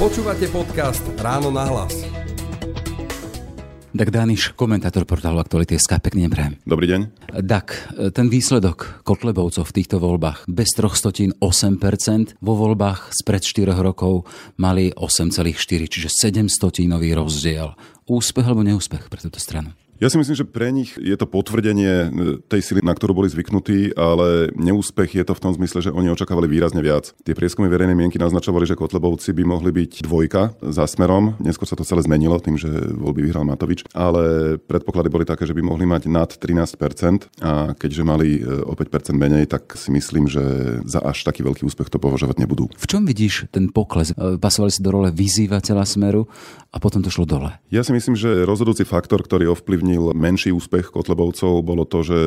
Počúvate 0.00 0.48
podcast 0.48 1.04
Ráno 1.20 1.52
na 1.52 1.68
hlas. 1.68 2.19
Dak 3.90 4.14
Dániš, 4.14 4.54
komentátor 4.54 5.02
portálu 5.02 5.42
Aktuality.sk, 5.42 5.90
pekný 5.98 6.30
deň 6.30 6.62
Dobrý 6.62 6.86
deň. 6.86 7.00
Dak, 7.42 7.90
ten 8.14 8.30
výsledok 8.30 9.02
Kotlebovcov 9.02 9.66
v 9.66 9.74
týchto 9.82 9.98
voľbách 9.98 10.46
bez 10.46 10.70
troch 10.78 10.94
stotín 10.94 11.34
8%, 11.42 12.38
vo 12.38 12.54
voľbách 12.54 13.10
spred 13.10 13.42
4 13.42 13.74
rokov 13.82 14.30
mali 14.62 14.94
8,4, 14.94 15.90
čiže 15.90 16.06
7 16.06 16.46
stotínový 16.46 17.18
rozdiel. 17.18 17.74
Úspech 18.06 18.46
alebo 18.46 18.62
neúspech 18.62 19.10
pre 19.10 19.18
túto 19.18 19.42
stranu? 19.42 19.74
Ja 20.00 20.08
si 20.08 20.16
myslím, 20.16 20.32
že 20.32 20.48
pre 20.48 20.72
nich 20.72 20.96
je 20.96 21.12
to 21.12 21.28
potvrdenie 21.28 21.92
e, 21.92 22.08
tej 22.48 22.64
sily, 22.64 22.80
na 22.80 22.96
ktorú 22.96 23.12
boli 23.12 23.28
zvyknutí, 23.28 23.92
ale 24.00 24.48
neúspech 24.56 25.12
je 25.12 25.24
to 25.28 25.36
v 25.36 25.42
tom 25.44 25.52
zmysle, 25.52 25.84
že 25.84 25.92
oni 25.92 26.08
očakávali 26.08 26.48
výrazne 26.48 26.80
viac. 26.80 27.12
Tie 27.20 27.36
prieskumy 27.36 27.68
verejnej 27.68 27.92
mienky 27.92 28.16
naznačovali, 28.16 28.64
že 28.64 28.80
Kotlebovci 28.80 29.36
by 29.36 29.44
mohli 29.44 29.68
byť 29.76 30.08
dvojka 30.08 30.56
za 30.72 30.88
smerom. 30.88 31.36
Neskôr 31.44 31.68
sa 31.68 31.76
to 31.76 31.84
celé 31.84 32.00
zmenilo 32.00 32.40
tým, 32.40 32.56
že 32.56 32.72
voľby 32.96 33.28
vyhral 33.28 33.44
Matovič, 33.44 33.84
ale 33.92 34.56
predpoklady 34.56 35.12
boli 35.12 35.28
také, 35.28 35.44
že 35.44 35.52
by 35.52 35.60
mohli 35.68 35.84
mať 35.84 36.08
nad 36.08 36.32
13% 36.32 37.44
a 37.44 37.76
keďže 37.76 38.00
mali 38.00 38.40
e, 38.40 38.64
o 38.64 38.72
5% 38.72 39.12
menej, 39.12 39.52
tak 39.52 39.76
si 39.76 39.92
myslím, 39.92 40.32
že 40.32 40.80
za 40.88 41.04
až 41.04 41.28
taký 41.28 41.44
veľký 41.44 41.68
úspech 41.68 41.92
to 41.92 42.00
považovať 42.00 42.40
nebudú. 42.40 42.72
V 42.72 42.86
čom 42.88 43.04
vidíš 43.04 43.52
ten 43.52 43.68
pokles? 43.68 44.16
E, 44.16 44.40
pasovali 44.40 44.72
si 44.72 44.80
do 44.80 44.96
role 44.96 45.12
vyzývateľa 45.12 45.84
smeru 45.84 46.24
a 46.72 46.80
potom 46.80 47.04
to 47.04 47.12
šlo 47.12 47.28
dole. 47.28 47.52
Ja 47.68 47.82
si 47.82 47.92
myslím, 47.92 48.14
že 48.14 48.48
rozhodujúci 48.48 48.88
faktor, 48.88 49.26
ktorý 49.26 49.52
ovplyvní 49.52 49.89
spochybnil 49.90 50.14
menší 50.14 50.50
úspech 50.54 50.94
Kotlebovcov, 50.94 51.66
bolo 51.66 51.84
to, 51.84 52.06
že 52.06 52.18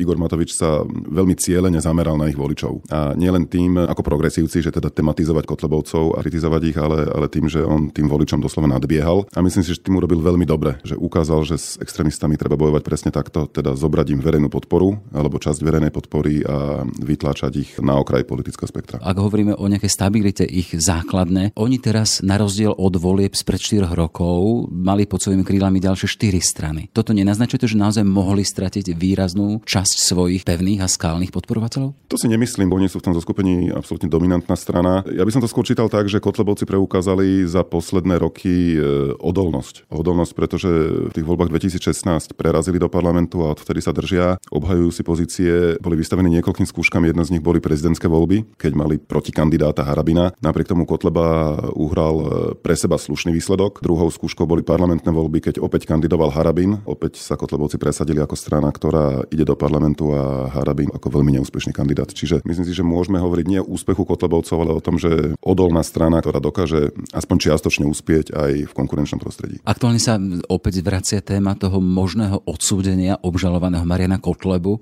Igor 0.00 0.16
Matovič 0.16 0.56
sa 0.56 0.84
veľmi 0.86 1.36
cieľene 1.36 1.78
zameral 1.80 2.16
na 2.16 2.32
ich 2.32 2.38
voličov. 2.38 2.88
A 2.88 3.12
nielen 3.12 3.48
tým, 3.48 3.76
ako 3.76 4.00
progresívci, 4.00 4.64
že 4.64 4.72
teda 4.72 4.88
tematizovať 4.88 5.44
Kotlebovcov 5.44 6.16
a 6.16 6.24
kritizovať 6.24 6.62
ich, 6.72 6.76
ale, 6.78 7.04
ale 7.08 7.26
tým, 7.28 7.48
že 7.52 7.60
on 7.60 7.92
tým 7.92 8.08
voličom 8.08 8.40
doslova 8.40 8.72
nadbiehal. 8.72 9.28
A 9.36 9.44
myslím 9.44 9.62
si, 9.64 9.76
že 9.76 9.84
tým 9.84 10.00
urobil 10.00 10.24
veľmi 10.24 10.48
dobre, 10.48 10.80
že 10.86 10.96
ukázal, 10.96 11.44
že 11.44 11.56
s 11.60 11.76
extrémistami 11.76 12.40
treba 12.40 12.56
bojovať 12.56 12.82
presne 12.84 13.10
takto, 13.12 13.44
teda 13.50 13.76
zobrať 13.76 14.16
im 14.16 14.20
verejnú 14.24 14.48
podporu 14.48 14.96
alebo 15.12 15.36
časť 15.36 15.60
verejnej 15.60 15.92
podpory 15.92 16.40
a 16.46 16.86
vytláčať 16.86 17.52
ich 17.58 17.70
na 17.82 17.98
okraj 18.00 18.24
politického 18.24 18.68
spektra. 18.68 18.96
Ak 19.02 19.18
hovoríme 19.18 19.58
o 19.58 19.66
nejakej 19.68 19.92
stabilite 19.92 20.44
ich 20.46 20.72
základné, 20.72 21.52
oni 21.58 21.76
teraz 21.82 22.24
na 22.24 22.38
rozdiel 22.38 22.72
od 22.72 22.94
volieb 22.96 23.34
spred 23.36 23.60
4 23.60 23.90
rokov 23.92 24.68
mali 24.70 25.04
pod 25.04 25.20
svojimi 25.20 25.44
krílami 25.44 25.82
ďalšie 25.82 26.08
4 26.08 26.38
strany. 26.40 26.82
Toto 27.02 27.18
nenaznačuje 27.18 27.58
to, 27.58 27.66
že 27.66 27.82
naozaj 27.82 28.06
mohli 28.06 28.46
stratiť 28.46 28.94
výraznú 28.94 29.58
časť 29.66 29.94
svojich 30.06 30.46
pevných 30.46 30.86
a 30.86 30.86
skálnych 30.86 31.34
podporovateľov? 31.34 31.98
To 32.06 32.14
si 32.14 32.30
nemyslím, 32.30 32.70
bo 32.70 32.78
oni 32.78 32.86
sú 32.86 33.02
v 33.02 33.10
tom 33.10 33.14
zoskupení 33.18 33.74
absolútne 33.74 34.06
dominantná 34.06 34.54
strana. 34.54 35.02
Ja 35.10 35.26
by 35.26 35.34
som 35.34 35.42
to 35.42 35.50
skôr 35.50 35.66
čítal 35.66 35.90
tak, 35.90 36.06
že 36.06 36.22
Kotlebovci 36.22 36.62
preukázali 36.62 37.42
za 37.42 37.66
posledné 37.66 38.22
roky 38.22 38.78
e, 38.78 39.18
odolnosť. 39.18 39.90
Odolnosť, 39.90 40.32
pretože 40.38 40.70
v 41.10 41.10
tých 41.10 41.26
voľbách 41.26 41.50
2016 41.50 42.38
prerazili 42.38 42.78
do 42.78 42.86
parlamentu 42.86 43.42
a 43.42 43.58
odvtedy 43.58 43.82
sa 43.82 43.90
držia, 43.90 44.38
obhajujú 44.54 44.90
si 44.94 45.02
pozície, 45.02 45.50
boli 45.82 45.98
vystavení 45.98 46.30
niekoľkým 46.38 46.70
skúškam, 46.70 47.02
jedna 47.02 47.26
z 47.26 47.34
nich 47.34 47.42
boli 47.42 47.58
prezidentské 47.58 48.06
voľby, 48.06 48.46
keď 48.54 48.78
mali 48.78 49.02
protikandidáta 49.02 49.82
Harabina. 49.82 50.30
Napriek 50.38 50.70
tomu 50.70 50.86
Kotleba 50.86 51.58
uhral 51.74 52.14
e, 52.14 52.26
pre 52.62 52.78
seba 52.78 52.94
slušný 52.94 53.34
výsledok. 53.34 53.82
Druhou 53.82 54.06
skúškou 54.06 54.46
boli 54.46 54.62
parlamentné 54.62 55.10
voľby, 55.10 55.50
keď 55.50 55.58
opäť 55.58 55.90
kandidoval 55.90 56.30
Harabin. 56.30 56.78
Opäť 56.92 57.24
sa 57.24 57.40
Kotlebovci 57.40 57.80
presadili 57.80 58.20
ako 58.20 58.36
strana, 58.36 58.68
ktorá 58.68 59.24
ide 59.32 59.48
do 59.48 59.56
parlamentu 59.56 60.12
a 60.12 60.52
Harabin 60.52 60.92
ako 60.92 61.08
veľmi 61.08 61.40
neúspešný 61.40 61.72
kandidát. 61.72 62.12
Čiže 62.12 62.44
myslím 62.44 62.66
si, 62.68 62.76
že 62.76 62.84
môžeme 62.84 63.16
hovoriť 63.16 63.46
nie 63.48 63.60
o 63.64 63.68
úspechu 63.72 64.04
Kotlebovcov, 64.04 64.58
ale 64.60 64.72
o 64.76 64.84
tom, 64.84 65.00
že 65.00 65.32
odolná 65.40 65.80
strana, 65.80 66.20
ktorá 66.20 66.36
dokáže 66.36 66.92
aspoň 67.16 67.36
čiastočne 67.48 67.88
uspieť 67.88 68.36
aj 68.36 68.68
v 68.68 68.72
konkurenčnom 68.76 69.16
prostredí. 69.16 69.64
Aktuálne 69.64 69.96
sa 69.96 70.20
opäť 70.52 70.84
vracia 70.84 71.24
téma 71.24 71.56
toho 71.56 71.80
možného 71.80 72.44
odsúdenia 72.44 73.16
obžalovaného 73.24 73.88
Mariana 73.88 74.20
Kotlebu 74.20 74.76
e, 74.76 74.80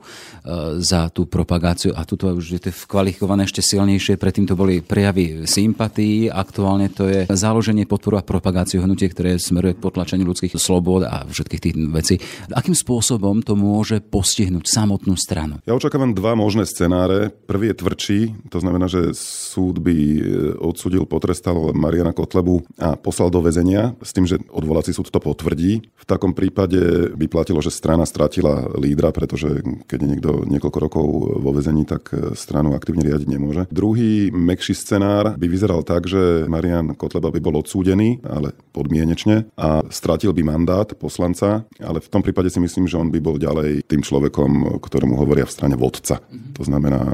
za 0.82 1.06
tú 1.14 1.30
propagáciu 1.30 1.94
a 1.94 2.02
tuto 2.02 2.34
už 2.34 2.58
je 2.58 2.60
to 2.60 2.70
kvalifikované 2.90 3.46
ešte 3.46 3.62
silnejšie. 3.62 4.18
Predtým 4.18 4.50
to 4.50 4.58
boli 4.58 4.82
prejavy 4.82 5.46
sympatí, 5.46 6.26
aktuálne 6.26 6.90
to 6.90 7.06
je 7.06 7.30
založenie 7.30 7.86
podporu 7.86 8.18
a 8.18 8.26
propagáciu 8.26 8.82
hnutie, 8.82 9.06
ktoré 9.06 9.38
smeruje 9.38 9.78
k 9.78 9.84
potlačeniu 9.84 10.26
ľudských 10.26 10.58
slobod 10.58 11.06
a 11.06 11.22
všetkých 11.28 11.62
tých 11.62 11.76
vecí. 11.92 12.18
Akým 12.50 12.74
spôsobom 12.74 13.42
to 13.44 13.54
môže 13.58 14.00
postihnúť 14.00 14.66
samotnú 14.66 15.14
stranu? 15.18 15.60
Ja 15.68 15.76
očakávam 15.76 16.14
dva 16.16 16.38
možné 16.38 16.64
scenáre. 16.66 17.30
Prvý 17.46 17.70
je 17.70 17.80
tvrdší, 17.82 18.20
to 18.48 18.58
znamená, 18.62 18.86
že 18.86 19.12
súd 19.14 19.82
by 19.82 19.96
e, 19.96 20.20
odsudil, 20.58 21.04
potrestal 21.04 21.74
Mariana 21.74 22.14
Kotlebu 22.14 22.62
a 22.78 22.94
poslal 22.94 23.28
do 23.28 23.42
väzenia 23.42 23.94
s 24.00 24.14
tým, 24.14 24.24
že 24.24 24.40
odvolací 24.50 24.94
súd 24.94 25.10
to 25.10 25.20
potvrdí. 25.20 25.82
V 25.82 26.04
takom 26.06 26.32
prípade 26.32 27.12
by 27.14 27.26
platilo, 27.26 27.58
že 27.60 27.74
strana 27.74 28.06
stratila 28.06 28.70
lídra, 28.78 29.10
pretože 29.10 29.62
keď 29.86 29.98
je 29.98 30.10
niekto 30.16 30.30
niekoľko 30.46 30.78
rokov 30.78 31.06
vo 31.42 31.50
väzení, 31.54 31.84
tak 31.84 32.14
e, 32.14 32.34
stranu 32.38 32.74
aktívne 32.74 33.04
riadiť 33.06 33.28
nemôže. 33.28 33.62
Druhý, 33.70 34.30
mekší 34.30 34.74
scenár 34.74 35.34
by 35.36 35.46
vyzeral 35.46 35.82
tak, 35.82 36.06
že 36.06 36.46
Marian 36.46 36.94
Kotleba 36.94 37.30
by 37.30 37.40
bol 37.42 37.60
odsúdený, 37.60 38.22
ale 38.26 38.54
podmienečne 38.70 39.50
a 39.58 39.82
stratil 39.90 40.32
by 40.32 40.42
mandát 40.46 40.88
poslanca, 40.96 41.66
ale 41.82 41.98
v 42.00 42.08
tom 42.12 42.22
prípade 42.22 42.52
si 42.52 42.60
myslím, 42.60 42.86
že 42.86 43.00
on 43.00 43.08
by 43.08 43.18
bol 43.18 43.36
ďalej 43.40 43.88
tým 43.88 44.04
človekom, 44.04 44.80
ktorému 44.80 45.16
hovoria 45.16 45.48
v 45.48 45.54
strane 45.54 45.76
vodca. 45.76 46.20
To 46.56 46.62
znamená 46.62 47.00
e, 47.00 47.12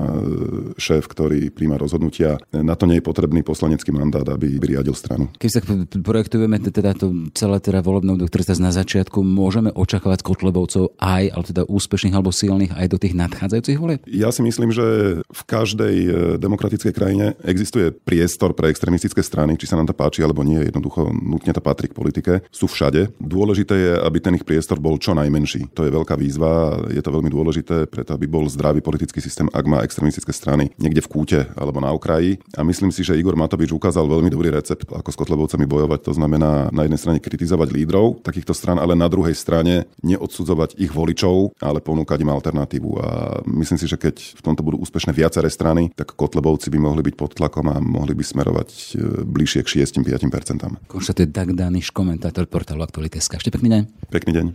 šéf, 0.77 1.07
ktorý 1.07 1.55
príjma 1.55 1.79
rozhodnutia. 1.79 2.37
Na 2.51 2.75
to 2.75 2.91
nie 2.91 2.99
je 2.99 3.07
potrebný 3.07 3.47
poslanecký 3.47 3.95
mandát, 3.95 4.27
aby 4.27 4.59
riadil 4.59 4.95
stranu. 4.99 5.31
Keď 5.39 5.51
sa 5.51 5.61
projektujeme 6.03 6.59
teda 6.59 6.99
to 6.99 7.31
celé 7.33 7.63
teda 7.63 7.81
volebné 7.81 8.19
obdobie, 8.19 8.31
ktoré 8.31 8.45
na 8.59 8.73
začiatku, 8.73 9.21
môžeme 9.23 9.71
očakávať 9.75 10.23
Kotlebovcov 10.23 10.97
aj, 10.99 11.25
ale 11.35 11.45
teda 11.45 11.63
úspešných 11.67 12.15
alebo 12.15 12.31
silných 12.33 12.73
aj 12.75 12.87
do 12.91 12.99
tých 12.99 13.15
nadchádzajúcich 13.15 13.79
volieb? 13.79 14.01
Ja 14.09 14.31
si 14.31 14.41
myslím, 14.43 14.71
že 14.73 15.21
v 15.23 15.43
každej 15.47 15.97
e, 16.07 16.11
demokratickej 16.41 16.93
krajine 16.95 17.27
existuje 17.45 17.93
priestor 17.93 18.55
pre 18.57 18.71
extremistické 18.71 19.21
strany, 19.23 19.55
či 19.55 19.69
sa 19.69 19.79
nám 19.79 19.91
to 19.91 19.95
páči 19.95 20.23
alebo 20.23 20.43
nie, 20.43 20.63
jednoducho 20.63 21.11
nutne 21.11 21.53
to 21.53 21.63
patrí 21.63 21.91
k 21.91 21.99
politike. 21.99 22.33
Sú 22.51 22.67
všade. 22.71 23.15
Dôležité 23.19 23.75
je, 23.75 23.93
aby 24.01 24.19
ten 24.19 24.35
ich 24.39 24.47
priestor 24.57 24.81
bol 24.81 24.97
čo 24.97 25.13
najmenší. 25.13 25.77
To 25.77 25.85
je 25.85 25.93
veľká 25.93 26.17
výzva, 26.17 26.81
je 26.89 27.05
to 27.05 27.13
veľmi 27.13 27.29
dôležité, 27.29 27.85
preto 27.93 28.17
aby 28.17 28.25
bol 28.25 28.49
zdravý 28.49 28.81
politický 28.81 29.21
systém, 29.21 29.53
ak 29.53 29.69
má 29.69 29.85
extremistické 29.85 30.33
strany 30.33 30.73
niekde 30.81 31.05
v 31.05 31.13
kúte 31.13 31.41
alebo 31.53 31.85
na 31.85 31.93
okraji. 31.93 32.41
A 32.57 32.65
myslím 32.65 32.89
si, 32.89 33.05
že 33.05 33.21
Igor 33.21 33.37
Matovič 33.37 33.69
ukázal 33.77 34.09
veľmi 34.09 34.33
dobrý 34.33 34.49
recept, 34.49 34.89
ako 34.89 35.13
s 35.13 35.21
Kotlebovcami 35.21 35.69
bojovať. 35.69 36.09
To 36.09 36.13
znamená 36.17 36.73
na 36.73 36.89
jednej 36.89 36.97
strane 36.97 37.21
kritizovať 37.21 37.69
lídrov 37.69 38.25
takýchto 38.25 38.57
stran, 38.57 38.81
ale 38.81 38.97
na 38.97 39.13
druhej 39.13 39.37
strane 39.37 39.85
neodsudzovať 40.01 40.81
ich 40.81 40.89
voličov, 40.89 41.53
ale 41.61 41.85
ponúkať 41.85 42.25
im 42.25 42.33
alternatívu. 42.33 42.91
A 42.97 43.09
myslím 43.45 43.77
si, 43.77 43.85
že 43.85 44.01
keď 44.01 44.41
v 44.41 44.41
tomto 44.41 44.65
budú 44.65 44.81
úspešné 44.81 45.13
viaceré 45.13 45.53
strany, 45.53 45.93
tak 45.93 46.17
Kotlebovci 46.17 46.73
by 46.73 46.81
mohli 46.81 47.05
byť 47.05 47.15
pod 47.21 47.37
tlakom 47.37 47.69
a 47.69 47.77
mohli 47.77 48.17
by 48.17 48.25
smerovať 48.25 48.69
e, 48.73 49.27
bližšie 49.29 49.61
k 49.61 49.85
6-5%. 49.85 50.89
Konštatuje 50.89 51.29
Dag 51.29 51.53
Daniš, 51.53 51.93
komentátor 51.93 52.49
portálu 52.49 52.87
Aktuality.sk. 52.87 53.37
Ešte 53.37 53.53
pekný 53.53 53.69
deň. 53.69 53.83
Pekný 54.09 54.33
deň. 54.33 54.46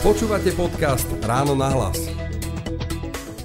Počúvate 0.00 0.54
podcast 0.56 1.04
Ráno 1.20 1.52
na 1.52 1.68
hlas. 1.68 2.10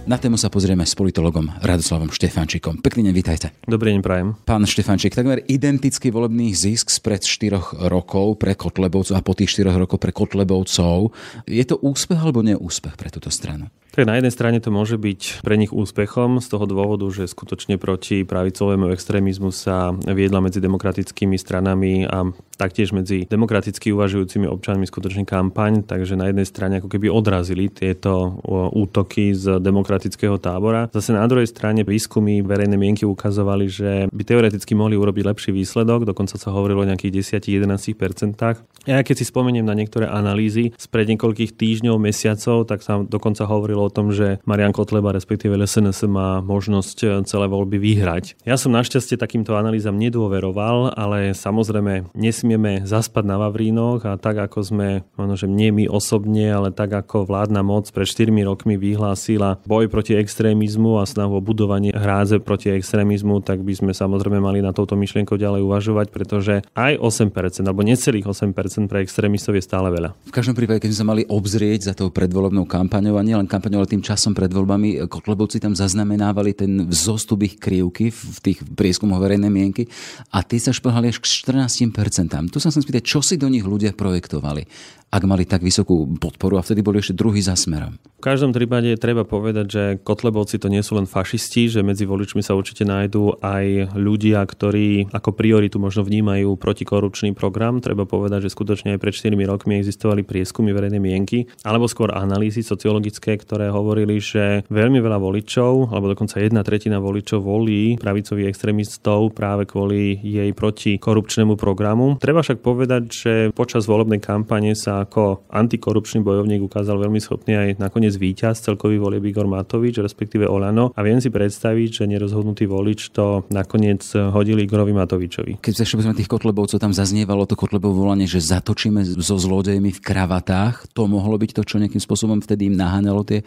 Na 0.05 0.21
tému 0.21 0.37
sa 0.37 0.53
pozrieme 0.53 0.85
s 0.85 0.93
politologom 0.93 1.49
Radoslavom 1.65 2.13
Štefančikom. 2.13 2.77
Pekný 2.77 3.09
deň, 3.09 3.15
vítajte. 3.17 3.47
Dobrý 3.65 3.89
deň, 3.97 4.05
prajem. 4.05 4.37
Pán 4.45 4.61
Štefančík, 4.61 5.17
takmer 5.17 5.41
identický 5.49 6.13
volebný 6.13 6.53
zisk 6.53 6.93
spred 6.93 7.25
4 7.25 7.89
rokov 7.89 8.37
pre 8.37 8.53
Kotlebovcov 8.53 9.17
a 9.17 9.25
po 9.25 9.33
tých 9.33 9.57
4 9.57 9.73
rokov 9.73 9.97
pre 9.97 10.13
Kotlebovcov. 10.13 11.09
Je 11.49 11.65
to 11.65 11.81
úspech 11.81 12.21
alebo 12.21 12.45
neúspech 12.45 12.93
pre 13.01 13.09
túto 13.09 13.33
stranu? 13.33 13.65
Tak 13.95 14.03
na 14.03 14.19
jednej 14.19 14.35
strane 14.35 14.59
to 14.59 14.75
môže 14.75 14.99
byť 14.99 15.39
pre 15.39 15.55
nich 15.55 15.71
úspechom 15.71 16.43
z 16.43 16.51
toho 16.51 16.67
dôvodu, 16.67 17.07
že 17.15 17.31
skutočne 17.31 17.79
proti 17.79 18.27
pravicovému 18.27 18.91
extrémizmu 18.91 19.55
sa 19.55 19.95
viedla 19.95 20.43
medzi 20.43 20.59
demokratickými 20.59 21.39
stranami 21.39 22.03
a 22.03 22.27
taktiež 22.59 22.91
medzi 22.91 23.23
demokraticky 23.23 23.95
uvažujúcimi 23.95 24.51
občanmi 24.51 24.83
skutočne 24.83 25.23
kampaň, 25.23 25.87
takže 25.87 26.19
na 26.19 26.27
jednej 26.27 26.43
strane 26.43 26.83
ako 26.83 26.91
keby 26.91 27.07
odrazili 27.07 27.71
tieto 27.71 28.35
útoky 28.75 29.31
z 29.31 29.63
demokratického 29.63 30.43
tábora. 30.43 30.91
Zase 30.91 31.15
na 31.15 31.23
druhej 31.23 31.47
strane 31.47 31.87
výskumy 31.87 32.43
verejnej 32.43 32.75
mienky 32.75 33.07
ukazovali, 33.07 33.71
že 33.71 33.91
by 34.11 34.23
teoreticky 34.27 34.75
mohli 34.75 34.99
urobiť 34.99 35.23
lepší 35.23 35.55
výsledok, 35.55 36.03
dokonca 36.03 36.35
sa 36.35 36.51
hovorilo 36.51 36.83
o 36.83 36.89
nejakých 36.91 37.39
10-11%. 37.39 38.91
Ja 38.91 38.99
keď 39.07 39.15
si 39.23 39.25
spomeniem 39.25 39.63
na 39.63 39.71
niektoré 39.71 40.11
analýzy 40.11 40.75
spred 40.75 41.07
niekoľkých 41.15 41.55
týždňov, 41.55 41.95
mesiacov, 41.95 42.67
tak 42.67 42.83
sa 42.83 42.99
dokonca 42.99 43.47
hovorilo 43.47 43.84
o 43.85 43.93
tom, 43.93 44.09
že 44.09 44.41
Marian 44.49 44.73
Kotleba, 44.73 45.13
respektíve 45.13 45.53
SNS 45.55 46.09
má 46.09 46.41
možnosť 46.41 46.97
eh, 47.05 47.09
celé 47.29 47.45
voľby 47.45 47.77
vyhrať. 47.77 48.41
Ja 48.43 48.57
som 48.57 48.73
našťastie 48.73 49.15
takýmto 49.21 49.53
analýzam 49.53 49.95
nedôveroval, 50.01 50.97
ale 50.97 51.37
samozrejme 51.37 52.13
nesmieme 52.17 52.81
zaspať 52.83 53.23
na 53.25 53.37
Vavrínoch 53.41 54.05
a 54.05 54.17
tak 54.17 54.41
ako 54.49 54.59
sme, 54.65 54.87
možno, 55.17 55.35
že 55.35 55.47
nie 55.49 55.69
my 55.69 55.85
osobne, 55.89 56.49
ale 56.49 56.73
tak 56.73 56.93
ako 56.93 57.27
vládna 57.27 57.61
moc 57.61 57.89
pred 57.91 58.07
4 58.07 58.31
rokmi 58.45 58.79
vyhlásila 58.79 59.59
boj 59.65 59.89
proti 59.91 60.15
extrémizmu 60.15 61.01
a 61.01 61.09
snahu 61.09 61.37
o 61.37 61.41
budovanie 61.43 61.91
hrádze 61.91 62.39
proti 62.39 62.71
extrémizmu, 62.71 63.41
tak 63.41 63.61
by 63.65 63.73
sme 63.75 63.91
samozrejme 63.91 64.39
mali 64.39 64.61
na 64.61 64.71
touto 64.71 64.95
myšlienkou 64.95 65.35
ďalej 65.35 65.65
uvažovať, 65.65 66.07
pretože 66.13 66.53
aj 66.77 67.01
8% 67.01 67.65
alebo 67.65 67.83
necelých 67.83 68.29
8% 68.29 68.87
pre 68.87 69.03
extrémistov 69.03 69.57
je 69.57 69.63
stále 69.65 69.91
veľa. 69.91 70.15
V 70.29 70.33
každom 70.33 70.55
prípade, 70.55 70.79
keď 70.79 70.89
sme 70.93 71.01
sa 71.01 71.11
mali 71.11 71.23
obzrieť 71.27 71.91
za 71.91 71.93
tou 71.97 72.13
predvolebnou 72.13 72.63
kampaňou 72.63 73.19
a 73.19 73.25
nielen 73.25 73.49
kampaňou, 73.49 73.74
ale 73.75 73.91
tým 73.91 74.01
časom 74.01 74.31
pred 74.31 74.49
voľbami 74.49 75.05
Kotlebovci 75.11 75.59
tam 75.59 75.75
zaznamenávali 75.75 76.55
ten 76.55 76.87
vzostup 76.87 77.43
ich 77.43 77.59
krivky 77.59 78.09
v 78.09 78.37
tých 78.41 78.63
prieskumoch 78.63 79.19
verejnej 79.19 79.51
mienky 79.51 79.91
a 80.31 80.41
tí 80.41 80.57
sa 80.57 80.71
šplhali 80.71 81.11
až 81.11 81.19
k 81.19 81.27
14%. 81.27 82.51
Tu 82.51 82.57
sa 82.63 82.71
chcem 82.71 82.83
spýtať, 82.83 83.03
čo 83.03 83.19
si 83.19 83.35
do 83.35 83.51
nich 83.51 83.67
ľudia 83.67 83.91
projektovali? 83.91 84.67
ak 85.15 85.23
mali 85.23 85.47
tak 85.47 85.63
vysokú 85.63 86.19
podporu 86.19 86.59
a 86.59 86.65
vtedy 86.65 86.83
boli 86.83 86.99
ešte 86.99 87.15
druhý 87.15 87.39
za 87.39 87.55
smerom. 87.55 87.95
V 88.19 88.23
každom 88.25 88.51
prípade 88.51 88.99
treba 88.99 89.23
povedať, 89.23 89.65
že 89.69 89.83
Kotlebovci 90.01 90.59
to 90.59 90.67
nie 90.67 90.83
sú 90.83 90.99
len 90.99 91.07
fašisti, 91.07 91.71
že 91.71 91.85
medzi 91.85 92.03
voličmi 92.03 92.43
sa 92.43 92.57
určite 92.57 92.83
nájdú 92.83 93.39
aj 93.39 93.95
ľudia, 93.95 94.41
ktorí 94.43 95.13
ako 95.13 95.31
prioritu 95.31 95.77
možno 95.79 96.03
vnímajú 96.03 96.57
protikorupčný 96.59 97.31
program. 97.37 97.79
Treba 97.79 98.03
povedať, 98.03 98.49
že 98.49 98.53
skutočne 98.57 98.97
aj 98.97 98.99
pred 98.99 99.13
4 99.13 99.37
rokmi 99.45 99.79
existovali 99.79 100.25
prieskumy 100.25 100.73
verejnej 100.73 100.99
mienky, 100.99 101.47
alebo 101.61 101.85
skôr 101.87 102.11
analýzy 102.11 102.65
sociologické, 102.65 103.37
ktoré 103.39 103.64
ktoré 103.65 103.73
hovorili, 103.73 104.21
že 104.21 104.61
veľmi 104.69 105.01
veľa 105.01 105.17
voličov, 105.17 105.89
alebo 105.89 106.13
dokonca 106.13 106.37
jedna 106.37 106.61
tretina 106.61 107.01
voličov 107.01 107.41
volí 107.41 107.97
pravicových 107.97 108.53
extrémistov 108.53 109.33
práve 109.33 109.65
kvôli 109.65 110.21
jej 110.21 110.53
protikorupčnému 110.53 111.57
programu. 111.57 112.21
Treba 112.21 112.45
však 112.45 112.61
povedať, 112.61 113.03
že 113.09 113.33
počas 113.57 113.89
volebnej 113.89 114.21
kampane 114.21 114.77
sa 114.77 115.01
ako 115.01 115.49
antikorupčný 115.49 116.21
bojovník 116.21 116.61
ukázal 116.61 117.01
veľmi 117.01 117.17
schopný 117.17 117.57
aj 117.57 117.69
nakoniec 117.81 118.13
víťaz 118.13 118.61
celkový 118.61 119.01
volieb 119.01 119.25
Igor 119.25 119.49
Matovič, 119.49 119.97
respektíve 119.97 120.45
Olano. 120.45 120.93
A 120.93 121.01
viem 121.01 121.17
si 121.17 121.33
predstaviť, 121.33 122.05
že 122.05 122.11
nerozhodnutý 122.11 122.69
volič 122.69 123.17
to 123.17 123.49
nakoniec 123.49 124.05
hodil 124.13 124.61
Igorovi 124.61 124.93
Matovičovi. 124.93 125.57
Keď 125.57 125.73
sa 125.73 125.89
ešte 125.89 125.97
tých 126.21 126.29
kotlebovcov, 126.29 126.77
tam 126.77 126.93
zaznievalo 126.93 127.49
to 127.49 127.57
kotlebov 127.57 127.97
volanie, 127.97 128.29
že 128.29 128.45
zatočíme 128.45 129.01
so 129.01 129.41
zlodejmi 129.41 129.89
v 129.89 130.03
kravatách. 130.05 130.93
To 130.93 131.09
mohlo 131.09 131.33
byť 131.41 131.57
to, 131.57 131.61
čo 131.65 131.81
nejakým 131.81 132.03
spôsobom 132.03 132.45
vtedy 132.45 132.69
im 132.69 132.77
naháňalo 132.77 133.25
tie 133.25 133.44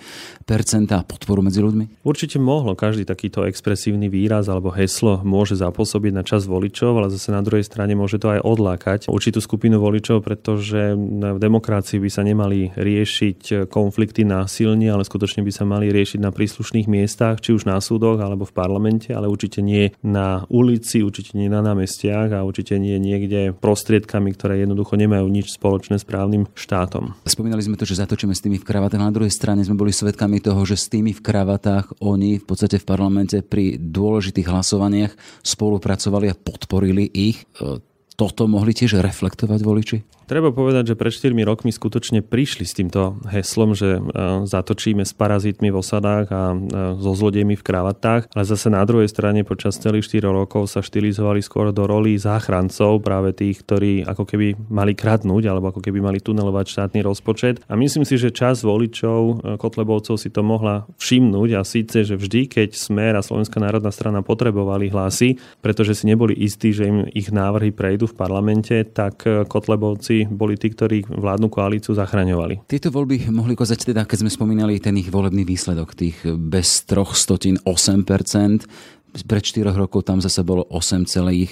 percentá 0.49 1.05
podporu 1.05 1.45
medzi 1.45 1.61
ľuďmi? 1.61 2.05
Určite 2.05 2.41
mohlo. 2.41 2.73
Každý 2.73 3.05
takýto 3.05 3.45
expresívny 3.45 4.09
výraz 4.09 4.49
alebo 4.49 4.73
heslo 4.73 5.21
môže 5.23 5.59
zapôsobiť 5.59 6.13
na 6.15 6.25
čas 6.25 6.49
voličov, 6.49 6.97
ale 6.97 7.13
zase 7.13 7.35
na 7.35 7.45
druhej 7.45 7.67
strane 7.67 7.93
môže 7.93 8.17
to 8.17 8.33
aj 8.33 8.41
odlákať 8.43 9.01
určitú 9.13 9.45
skupinu 9.45 9.77
voličov, 9.83 10.25
pretože 10.25 10.97
v 10.97 11.39
demokracii 11.41 12.01
by 12.01 12.11
sa 12.11 12.23
nemali 12.25 12.73
riešiť 12.75 13.69
konflikty 13.69 14.25
násilne, 14.25 14.89
ale 14.89 15.05
skutočne 15.05 15.45
by 15.45 15.53
sa 15.53 15.69
mali 15.69 15.93
riešiť 15.93 16.21
na 16.23 16.33
príslušných 16.33 16.89
miestach, 16.89 17.45
či 17.45 17.53
už 17.53 17.69
na 17.69 17.77
súdoch 17.79 18.19
alebo 18.19 18.49
v 18.49 18.57
parlamente, 18.57 19.13
ale 19.13 19.29
určite 19.29 19.61
nie 19.61 19.93
na 20.01 20.49
ulici, 20.49 21.05
určite 21.05 21.37
nie 21.37 21.53
na 21.53 21.61
námestiach 21.61 22.33
a 22.33 22.45
určite 22.47 22.81
nie 22.81 22.97
niekde 22.97 23.53
prostriedkami, 23.53 24.33
ktoré 24.33 24.65
jednoducho 24.65 24.97
nemajú 24.97 25.29
nič 25.29 25.55
spoločné 25.55 26.01
s 26.01 26.05
právnym 26.09 26.49
štátom. 26.57 27.15
Spomínali 27.29 27.61
sme 27.63 27.77
to, 27.77 27.85
že 27.85 28.01
zatočíme 28.01 28.33
s 28.33 28.43
tými 28.43 28.59
v 28.59 28.67
kravatách. 28.67 29.01
Na 29.01 29.15
druhej 29.15 29.33
strane 29.33 29.63
sme 29.63 29.79
boli 29.79 29.88
svedkami 29.95 30.43
toho, 30.43 30.61
že 30.67 30.77
s 30.77 30.91
tými 30.91 31.15
v 31.15 31.21
kravatách 31.23 32.03
oni 32.03 32.41
v 32.41 32.45
podstate 32.45 32.83
v 32.83 32.89
parlamente 32.89 33.39
pri 33.45 33.79
dôležitých 33.79 34.49
hlasovaniach 34.49 35.13
spolupracovali 35.45 36.27
a 36.33 36.39
podporili 36.39 37.07
ich. 37.09 37.47
E, 37.59 37.79
toto 38.19 38.51
mohli 38.51 38.75
tiež 38.75 38.99
reflektovať 38.99 39.61
voliči? 39.63 40.18
Treba 40.29 40.53
povedať, 40.53 40.93
že 40.93 40.99
pred 41.01 41.09
4 41.09 41.33
rokmi 41.49 41.73
skutočne 41.73 42.21
prišli 42.21 42.69
s 42.69 42.77
týmto 42.77 43.17
heslom, 43.33 43.73
že 43.73 43.97
e, 43.97 44.01
zatočíme 44.45 45.01
s 45.01 45.17
parazitmi 45.17 45.73
v 45.73 45.81
osadách 45.81 46.29
a 46.29 46.53
e, 46.53 46.57
so 47.01 47.17
zlodejmi 47.17 47.57
v 47.57 47.65
kravatách, 47.65 48.29
ale 48.37 48.45
zase 48.45 48.69
na 48.69 48.85
druhej 48.85 49.09
strane 49.09 49.41
počas 49.49 49.81
celých 49.81 50.05
4 50.05 50.29
rokov 50.29 50.69
sa 50.69 50.85
štilizovali 50.85 51.41
skôr 51.41 51.73
do 51.73 51.89
roli 51.89 52.21
záchrancov, 52.21 53.01
práve 53.01 53.33
tých, 53.33 53.65
ktorí 53.65 54.05
ako 54.05 54.29
keby 54.29 54.69
mali 54.69 54.93
kradnúť 54.93 55.49
alebo 55.49 55.73
ako 55.73 55.81
keby 55.81 56.05
mali 56.05 56.21
tunelovať 56.21 56.77
štátny 56.77 57.01
rozpočet. 57.01 57.65
A 57.65 57.81
myslím 57.81 58.05
si, 58.05 58.21
že 58.21 58.29
čas 58.29 58.61
voličov 58.61 59.21
e, 59.25 59.35
Kotlebovcov 59.57 60.21
si 60.21 60.29
to 60.29 60.45
mohla 60.45 60.85
všimnúť 61.01 61.57
a 61.57 61.65
síce, 61.65 62.05
že 62.05 62.21
vždy, 62.21 62.53
keď 62.53 62.77
Smer 62.77 63.17
a 63.17 63.25
Slovenská 63.25 63.65
národná 63.65 63.89
strana 63.89 64.21
potrebovali 64.21 64.93
hlasy, 64.93 65.41
pretože 65.65 65.97
si 65.97 66.05
neboli 66.05 66.37
istí, 66.37 66.77
že 66.77 66.85
im 66.85 67.09
ich 67.17 67.33
návrhy 67.33 67.73
prejdú 67.73 68.13
v 68.13 68.19
parlamente, 68.21 68.77
tak 68.93 69.25
Kotlebovci 69.25 70.18
boli 70.27 70.59
tí, 70.59 70.73
ktorí 70.73 71.07
vládnu 71.07 71.53
koalíciu 71.53 71.95
zachraňovali. 71.95 72.67
Tieto 72.67 72.91
voľby 72.91 73.31
mohli 73.31 73.55
kozať 73.55 73.95
teda, 73.95 74.03
keď 74.09 74.27
sme 74.27 74.31
spomínali 74.33 74.83
ten 74.83 74.97
ich 74.99 75.13
volebný 75.13 75.47
výsledok, 75.47 75.95
tých 75.95 76.19
bez 76.25 76.83
troch 76.89 77.15
stotín 77.15 77.61
8%, 77.63 78.67
pred 79.09 79.43
4 79.43 79.73
rokov 79.73 80.05
tam 80.05 80.21
zase 80.21 80.45
bolo 80.45 80.69
8, 80.69 81.09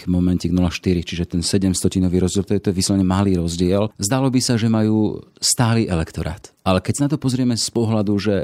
momentik 0.07 0.53
04, 0.53 1.03
čiže 1.03 1.25
ten 1.25 1.41
7 1.41 1.73
stotinový 1.73 2.21
rozdiel, 2.21 2.45
to 2.45 2.53
je, 2.55 2.61
to 2.61 2.69
je 2.71 2.77
vyslovene 2.77 3.07
malý 3.07 3.41
rozdiel. 3.41 3.91
Zdalo 3.97 4.29
by 4.29 4.41
sa, 4.45 4.61
že 4.61 4.69
majú 4.69 5.25
stály 5.41 5.89
elektorát. 5.89 6.53
Ale 6.63 6.85
keď 6.85 6.93
sa 6.95 7.05
na 7.09 7.11
to 7.17 7.19
pozrieme 7.19 7.57
z 7.57 7.69
pohľadu, 7.73 8.13
že 8.21 8.35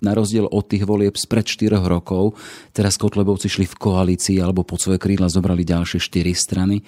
na 0.00 0.12
rozdiel 0.16 0.48
od 0.48 0.64
tých 0.64 0.88
volieb 0.88 1.14
spred 1.20 1.44
4 1.44 1.78
rokov, 1.84 2.34
teraz 2.72 2.96
Kotlebovci 2.96 3.52
šli 3.52 3.68
v 3.68 3.76
koalícii 3.76 4.40
alebo 4.40 4.64
pod 4.64 4.80
svoje 4.80 4.96
krídla 4.96 5.28
zobrali 5.28 5.68
ďalšie 5.68 6.00
4 6.00 6.32
strany, 6.32 6.80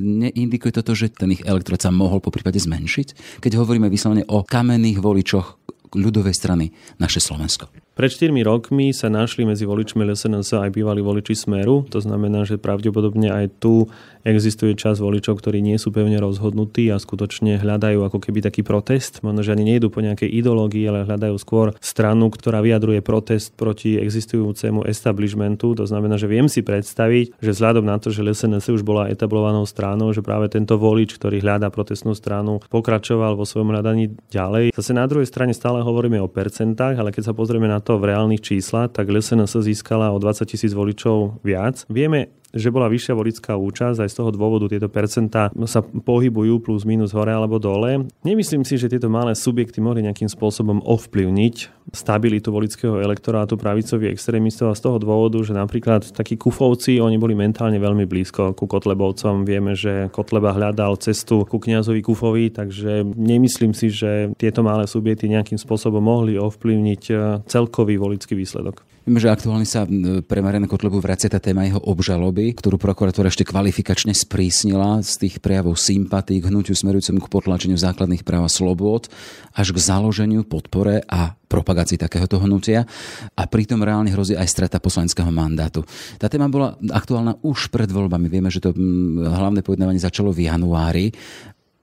Neindikuje 0.00 0.72
to 0.74 0.82
to, 0.82 0.92
že 0.96 1.12
ten 1.12 1.36
ich 1.36 1.44
elektorát 1.44 1.84
sa 1.84 1.92
mohol 1.92 2.24
po 2.24 2.32
prípade 2.32 2.56
zmenšiť? 2.56 3.40
Keď 3.44 3.52
hovoríme 3.60 3.92
vyslovene 3.92 4.24
o 4.26 4.42
kamenných 4.42 4.98
voličoch 4.98 5.60
ľudovej 5.94 6.34
strany 6.34 6.66
naše 7.02 7.18
Slovensko. 7.18 7.68
Pred 8.00 8.32
4 8.32 8.32
rokmi 8.48 8.96
sa 8.96 9.12
našli 9.12 9.44
medzi 9.44 9.68
voličmi 9.68 10.00
LSNS 10.08 10.56
aj 10.56 10.72
bývalí 10.72 11.04
voliči 11.04 11.36
Smeru. 11.36 11.84
To 11.92 12.00
znamená, 12.00 12.48
že 12.48 12.56
pravdepodobne 12.56 13.28
aj 13.28 13.60
tu 13.60 13.92
existuje 14.24 14.72
čas 14.72 15.04
voličov, 15.04 15.36
ktorí 15.36 15.60
nie 15.60 15.76
sú 15.76 15.92
pevne 15.92 16.16
rozhodnutí 16.16 16.88
a 16.88 16.96
skutočne 16.96 17.60
hľadajú 17.60 18.00
ako 18.00 18.16
keby 18.24 18.40
taký 18.40 18.64
protest. 18.64 19.20
Možno, 19.20 19.44
že 19.44 19.52
ani 19.52 19.68
nejdu 19.68 19.92
po 19.92 20.00
nejakej 20.00 20.32
ideológii, 20.32 20.88
ale 20.88 21.04
hľadajú 21.04 21.36
skôr 21.36 21.76
stranu, 21.84 22.32
ktorá 22.32 22.64
vyjadruje 22.64 23.04
protest 23.04 23.52
proti 23.52 24.00
existujúcemu 24.00 24.88
establishmentu. 24.88 25.76
To 25.76 25.84
znamená, 25.84 26.16
že 26.16 26.24
viem 26.24 26.48
si 26.48 26.64
predstaviť, 26.64 27.36
že 27.36 27.52
vzhľadom 27.52 27.84
na 27.84 28.00
to, 28.00 28.08
že 28.08 28.24
LSNS 28.24 28.80
už 28.80 28.82
bola 28.84 29.12
etablovanou 29.12 29.68
stranou, 29.68 30.08
že 30.16 30.24
práve 30.24 30.48
tento 30.48 30.80
volič, 30.80 31.20
ktorý 31.20 31.44
hľadá 31.44 31.68
protestnú 31.68 32.16
stranu, 32.16 32.64
pokračoval 32.72 33.36
vo 33.36 33.44
svojom 33.44 33.76
hľadaní 33.76 34.16
ďalej. 34.32 34.72
Zase 34.72 34.96
na 34.96 35.04
druhej 35.04 35.28
strane 35.28 35.52
stále 35.52 35.84
hovoríme 35.84 36.16
o 36.16 36.32
percentách, 36.32 36.96
ale 36.96 37.12
keď 37.12 37.28
sa 37.28 37.36
pozrieme 37.36 37.68
na 37.68 37.80
to, 37.80 37.89
to 37.90 37.98
v 37.98 38.14
reálnych 38.14 38.38
číslach, 38.38 38.94
tak 38.94 39.10
LSNS 39.10 39.66
získala 39.66 40.14
o 40.14 40.22
20 40.22 40.46
tisíc 40.46 40.70
voličov 40.70 41.42
viac. 41.42 41.82
Vieme 41.90 42.30
že 42.50 42.68
bola 42.74 42.90
vyššia 42.90 43.14
voličská 43.14 43.52
účasť, 43.54 44.02
aj 44.02 44.10
z 44.10 44.16
toho 44.18 44.30
dôvodu 44.34 44.66
tieto 44.66 44.90
percentá 44.90 45.54
sa 45.70 45.80
pohybujú 45.82 46.58
plus 46.62 46.82
minus 46.82 47.14
hore 47.14 47.30
alebo 47.30 47.62
dole. 47.62 48.10
Nemyslím 48.26 48.66
si, 48.66 48.74
že 48.74 48.90
tieto 48.90 49.06
malé 49.06 49.38
subjekty 49.38 49.78
mohli 49.78 50.02
nejakým 50.06 50.26
spôsobom 50.26 50.82
ovplyvniť 50.82 51.80
stabilitu 51.90 52.54
volického 52.54 53.02
elektorátu 53.02 53.58
pravicových 53.58 54.14
extrémistov 54.14 54.70
a 54.70 54.78
z 54.78 54.82
toho 54.86 54.98
dôvodu, 55.02 55.42
že 55.42 55.54
napríklad 55.54 56.14
takí 56.14 56.38
kufovci, 56.38 57.02
oni 57.02 57.18
boli 57.18 57.34
mentálne 57.34 57.78
veľmi 57.82 58.06
blízko 58.06 58.54
ku 58.54 58.70
Kotlebovcom. 58.70 59.42
Vieme, 59.42 59.74
že 59.74 60.06
Kotleba 60.14 60.54
hľadal 60.54 60.98
cestu 61.02 61.42
ku 61.46 61.58
kňazovi 61.58 62.02
Kufovi, 62.02 62.54
takže 62.54 63.02
nemyslím 63.04 63.74
si, 63.74 63.90
že 63.90 64.30
tieto 64.38 64.62
malé 64.62 64.86
subjekty 64.86 65.30
nejakým 65.30 65.58
spôsobom 65.58 66.02
mohli 66.02 66.38
ovplyvniť 66.38 67.02
celkový 67.46 67.98
volický 67.98 68.38
výsledok. 68.38 68.89
Viem, 69.08 69.16
že 69.16 69.32
aktuálne 69.32 69.64
sa 69.64 69.88
pre 70.28 70.44
Mariana 70.44 70.68
Kotlebu 70.68 71.00
vracia 71.00 71.32
tá 71.32 71.40
téma 71.40 71.64
jeho 71.64 71.80
obžaloby, 71.80 72.52
ktorú 72.52 72.76
prokuratúra 72.76 73.32
ešte 73.32 73.48
kvalifikačne 73.48 74.12
sprísnila 74.12 75.00
z 75.00 75.24
tých 75.24 75.40
prejavov 75.40 75.80
sympatí 75.80 76.36
k 76.36 76.52
hnutiu 76.52 76.76
smerujúcemu 76.76 77.16
k 77.24 77.32
potlačeniu 77.32 77.80
základných 77.80 78.28
práv 78.28 78.44
a 78.44 78.52
slobôd 78.52 79.08
až 79.56 79.72
k 79.72 79.78
založeniu, 79.80 80.44
podpore 80.44 81.00
a 81.08 81.32
propagácii 81.48 81.96
takéhoto 81.96 82.44
hnutia 82.44 82.84
a 83.32 83.42
pritom 83.48 83.80
reálne 83.80 84.12
hrozí 84.12 84.36
aj 84.36 84.46
strata 84.46 84.76
poslaneckého 84.76 85.32
mandátu. 85.32 85.80
Tá 86.20 86.28
téma 86.28 86.52
bola 86.52 86.76
aktuálna 86.92 87.40
už 87.40 87.72
pred 87.72 87.88
voľbami. 87.88 88.28
Vieme, 88.28 88.52
že 88.52 88.60
to 88.60 88.76
hlavné 89.24 89.64
pojednávanie 89.64 89.98
začalo 89.98 90.28
v 90.28 90.44
januári 90.44 91.08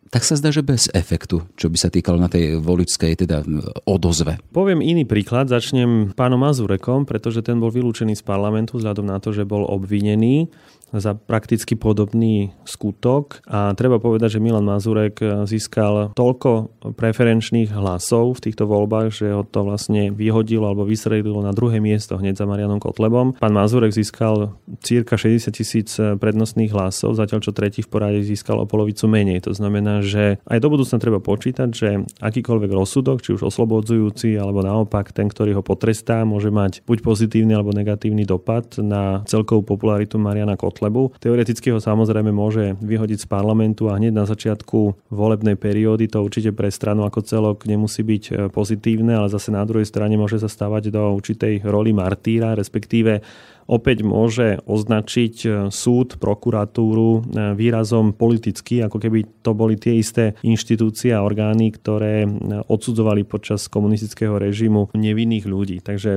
tak 0.08 0.24
sa 0.24 0.40
zdá, 0.40 0.50
že 0.52 0.64
bez 0.64 0.88
efektu, 0.96 1.44
čo 1.60 1.68
by 1.68 1.78
sa 1.78 1.90
týkalo 1.92 2.18
na 2.18 2.32
tej 2.32 2.60
voličskej 2.60 3.28
teda 3.28 3.44
odozve. 3.84 4.40
Poviem 4.56 4.80
iný 4.80 5.04
príklad, 5.04 5.52
začnem 5.52 6.16
pánom 6.16 6.40
Mazurekom, 6.40 7.04
pretože 7.04 7.44
ten 7.44 7.60
bol 7.60 7.70
vylúčený 7.70 8.16
z 8.16 8.24
parlamentu 8.24 8.80
vzhľadom 8.80 9.06
na 9.08 9.20
to, 9.20 9.36
že 9.36 9.44
bol 9.44 9.68
obvinený 9.68 10.48
za 10.96 11.20
prakticky 11.20 11.76
podobný 11.76 12.56
skutok 12.64 13.44
a 13.44 13.76
treba 13.76 14.00
povedať, 14.00 14.40
že 14.40 14.44
Milan 14.44 14.64
Mazurek 14.64 15.20
získal 15.44 16.16
toľko 16.16 16.72
preferenčných 16.96 17.76
hlasov 17.76 18.40
v 18.40 18.44
týchto 18.48 18.64
voľbách, 18.64 19.12
že 19.12 19.36
ho 19.36 19.44
to 19.44 19.68
vlastne 19.68 20.16
vyhodilo 20.16 20.64
alebo 20.64 20.88
vysredilo 20.88 21.44
na 21.44 21.52
druhé 21.52 21.84
miesto 21.84 22.16
hneď 22.16 22.40
za 22.40 22.48
Marianom 22.48 22.80
Kotlebom. 22.80 23.36
Pán 23.36 23.52
Mazurek 23.52 23.92
získal 23.92 24.56
cirka 24.80 25.20
60 25.20 25.52
tisíc 25.52 26.00
prednostných 26.00 26.72
hlasov, 26.72 27.20
zatiaľ 27.20 27.44
čo 27.44 27.52
tretí 27.52 27.84
v 27.84 27.92
poradí 27.92 28.24
získal 28.24 28.64
o 28.64 28.70
polovicu 28.70 29.12
menej. 29.12 29.44
To 29.44 29.52
znamená, 29.52 30.00
že 30.00 30.40
aj 30.48 30.64
do 30.64 30.72
budúcna 30.72 31.04
treba 31.04 31.20
počítať, 31.20 31.70
že 31.76 32.08
akýkoľvek 32.24 32.72
rozsudok, 32.72 33.20
či 33.20 33.36
už 33.36 33.44
oslobodzujúci 33.44 34.40
alebo 34.40 34.64
naopak 34.64 35.12
ten, 35.12 35.28
ktorý 35.28 35.60
ho 35.60 35.64
potrestá, 35.68 36.24
môže 36.24 36.48
mať 36.48 36.88
buď 36.88 37.04
pozitívny 37.04 37.52
alebo 37.52 37.76
negatívny 37.76 38.24
dopad 38.24 38.80
na 38.80 39.28
celkovú 39.28 39.68
popularitu 39.68 40.16
Mariana 40.16 40.56
Kotleba 40.56 40.77
Kotlebu. 40.78 41.18
Teoreticky 41.18 41.74
ho 41.74 41.82
samozrejme 41.82 42.30
môže 42.30 42.78
vyhodiť 42.78 43.26
z 43.26 43.28
parlamentu 43.28 43.90
a 43.90 43.98
hneď 43.98 44.14
na 44.14 44.30
začiatku 44.30 45.10
volebnej 45.10 45.58
periódy 45.58 46.06
to 46.06 46.22
určite 46.22 46.54
pre 46.54 46.70
stranu 46.70 47.10
ako 47.10 47.26
celok 47.26 47.66
nemusí 47.66 48.06
byť 48.06 48.24
e, 48.30 48.32
pozitívne, 48.54 49.18
ale 49.18 49.34
zase 49.34 49.50
na 49.50 49.66
druhej 49.66 49.90
strane 49.90 50.14
môže 50.14 50.38
sa 50.38 50.46
stávať 50.46 50.94
do 50.94 51.02
určitej 51.18 51.66
roli 51.66 51.98
martýra, 51.98 52.54
respektíve 52.54 53.26
opäť 53.68 54.02
môže 54.02 54.64
označiť 54.64 55.36
e, 55.44 55.50
súd, 55.70 56.18
prokuratúru 56.18 57.12
e, 57.12 57.22
výrazom 57.54 58.16
politicky, 58.16 58.82
ako 58.82 58.98
keby 58.98 59.44
to 59.44 59.52
boli 59.52 59.76
tie 59.76 60.00
isté 60.00 60.40
inštitúcie 60.42 61.12
a 61.12 61.22
orgány, 61.22 61.76
ktoré 61.76 62.26
e, 62.26 62.30
odsudzovali 62.66 63.28
počas 63.28 63.68
komunistického 63.68 64.40
režimu 64.40 64.90
nevinných 64.96 65.46
ľudí. 65.46 65.78
Takže 65.84 66.16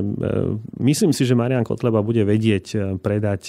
myslím 0.79 1.11
si, 1.11 1.27
že 1.27 1.35
Marian 1.35 1.67
Kotleba 1.67 1.99
bude 1.99 2.23
vedieť 2.23 2.97
predať 3.03 3.43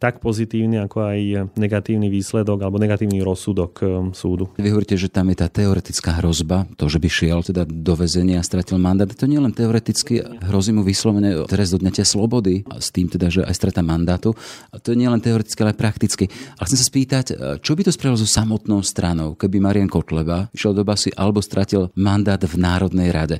tak 0.00 0.24
pozitívny, 0.24 0.80
ako 0.80 1.12
aj 1.12 1.18
negatívny 1.60 2.08
výsledok 2.08 2.64
alebo 2.64 2.80
negatívny 2.80 3.20
rozsudok 3.20 3.84
súdu. 4.16 4.48
Vy 4.56 4.72
hovoríte, 4.72 4.96
že 4.96 5.12
tam 5.12 5.28
je 5.28 5.44
tá 5.44 5.52
teoretická 5.52 6.24
hrozba, 6.24 6.64
to, 6.80 6.88
že 6.88 6.96
by 6.96 7.08
šiel 7.12 7.44
teda 7.44 7.68
do 7.68 7.94
väzenia 7.98 8.40
a 8.40 8.46
stratil 8.46 8.80
mandát. 8.80 9.12
To 9.12 9.28
nie 9.28 9.36
len 9.36 9.52
teoreticky, 9.52 10.24
hrozí 10.40 10.72
mu 10.72 10.80
vyslovene 10.80 11.44
trest 11.44 11.76
odňatia 11.76 12.08
slobody 12.08 12.64
s 12.64 12.88
tým 12.88 13.12
teda, 13.12 13.28
že 13.28 13.39
aj 13.44 13.56
strata 13.56 13.80
mandátu. 13.84 14.32
A 14.72 14.80
to 14.80 14.92
nie 14.96 15.08
len 15.08 15.20
teoreticky, 15.20 15.60
ale 15.60 15.72
aj 15.72 15.80
prakticky. 15.80 16.24
Ale 16.58 16.66
chcem 16.66 16.80
sa 16.80 16.86
spýtať, 16.88 17.24
čo 17.60 17.72
by 17.76 17.82
to 17.84 17.92
spravilo 17.92 18.20
so 18.20 18.28
samotnou 18.28 18.80
stranou, 18.84 19.36
keby 19.36 19.60
Marian 19.60 19.90
Kotleba 19.90 20.48
išiel 20.52 20.76
do 20.76 20.84
basy 20.84 21.12
alebo 21.14 21.44
stratil 21.44 21.92
mandát 21.96 22.40
v 22.40 22.54
Národnej 22.56 23.08
rade. 23.12 23.36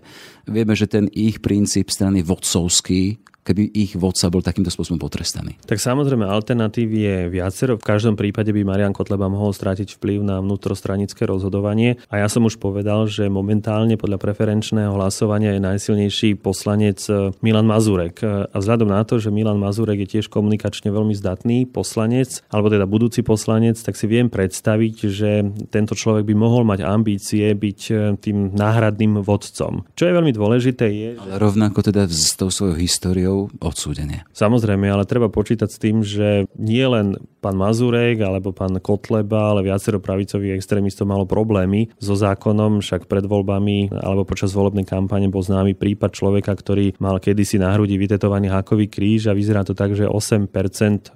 Vieme, 0.48 0.74
že 0.74 0.90
ten 0.90 1.06
ich 1.12 1.38
princíp 1.44 1.92
strany 1.92 2.20
vodcovský 2.24 3.22
keby 3.50 3.74
ich 3.74 3.98
vodca 3.98 4.30
bol 4.30 4.46
takýmto 4.46 4.70
spôsobom 4.70 5.02
potrestaný? 5.02 5.58
Tak 5.66 5.82
samozrejme, 5.82 6.22
alternatív 6.22 6.86
je 6.86 7.16
viacero. 7.26 7.74
V 7.74 7.82
každom 7.82 8.14
prípade 8.14 8.54
by 8.54 8.62
Marian 8.62 8.94
Kotleba 8.94 9.26
mohol 9.26 9.50
strátiť 9.50 9.98
vplyv 9.98 10.22
na 10.22 10.38
vnútrostranické 10.38 11.26
rozhodovanie. 11.26 11.98
A 12.06 12.22
ja 12.22 12.30
som 12.30 12.46
už 12.46 12.62
povedal, 12.62 13.10
že 13.10 13.26
momentálne 13.26 13.98
podľa 13.98 14.22
preferenčného 14.22 14.94
hlasovania 14.94 15.58
je 15.58 15.66
najsilnejší 15.66 16.38
poslanec 16.38 17.02
eh, 17.10 17.34
Milan 17.42 17.66
Mazurek. 17.66 18.22
A 18.22 18.54
vzhľadom 18.54 18.86
na 18.86 19.02
to, 19.02 19.18
že 19.18 19.34
Milan 19.34 19.58
Mazurek 19.58 20.06
je 20.06 20.20
tiež 20.20 20.30
komunikačne 20.30 20.94
veľmi 20.94 21.16
zdatný 21.16 21.66
poslanec, 21.66 22.46
alebo 22.54 22.70
teda 22.70 22.86
budúci 22.86 23.26
poslanec, 23.26 23.80
tak 23.80 23.98
si 23.98 24.06
viem 24.06 24.30
predstaviť, 24.30 24.94
že 25.10 25.30
tento 25.74 25.98
človek 25.98 26.22
by 26.28 26.34
mohol 26.38 26.62
mať 26.62 26.86
ambície 26.86 27.50
byť 27.50 27.80
eh, 27.90 27.98
tým 28.20 28.54
náhradným 28.54 29.24
vodcom. 29.24 29.88
Čo 29.96 30.04
je 30.06 30.12
veľmi 30.14 30.32
dôležité 30.36 30.86
je... 30.92 31.08
Ale 31.16 31.40
rovnako 31.40 31.80
teda 31.80 32.04
s 32.04 32.36
tou 32.36 32.52
svojou 32.52 32.76
históriou 32.76 33.39
kategóriou 33.40 33.68
odsúdenia. 33.70 34.26
Samozrejme, 34.34 34.90
ale 34.90 35.08
treba 35.08 35.30
počítať 35.30 35.68
s 35.70 35.78
tým, 35.80 36.02
že 36.02 36.44
nie 36.58 36.82
len 36.84 37.16
pán 37.40 37.56
Mazurek 37.56 38.20
alebo 38.20 38.52
pán 38.52 38.76
Kotleba, 38.82 39.54
ale 39.54 39.64
viacero 39.64 40.02
pravicových 40.02 40.60
extrémistov 40.60 41.08
malo 41.08 41.24
problémy 41.24 41.88
so 41.96 42.12
zákonom, 42.12 42.84
však 42.84 43.08
pred 43.08 43.24
voľbami 43.24 43.94
alebo 43.96 44.28
počas 44.28 44.52
volebnej 44.52 44.84
kampane 44.84 45.30
bol 45.32 45.40
známy 45.40 45.72
prípad 45.78 46.12
človeka, 46.12 46.52
ktorý 46.52 46.98
mal 47.00 47.16
kedysi 47.16 47.56
na 47.56 47.72
hrudi 47.72 47.96
vytetovaný 47.96 48.52
hákový 48.52 48.90
kríž 48.90 49.30
a 49.30 49.36
vyzerá 49.36 49.64
to 49.64 49.72
tak, 49.72 49.96
že 49.96 50.04
8% 50.04 50.50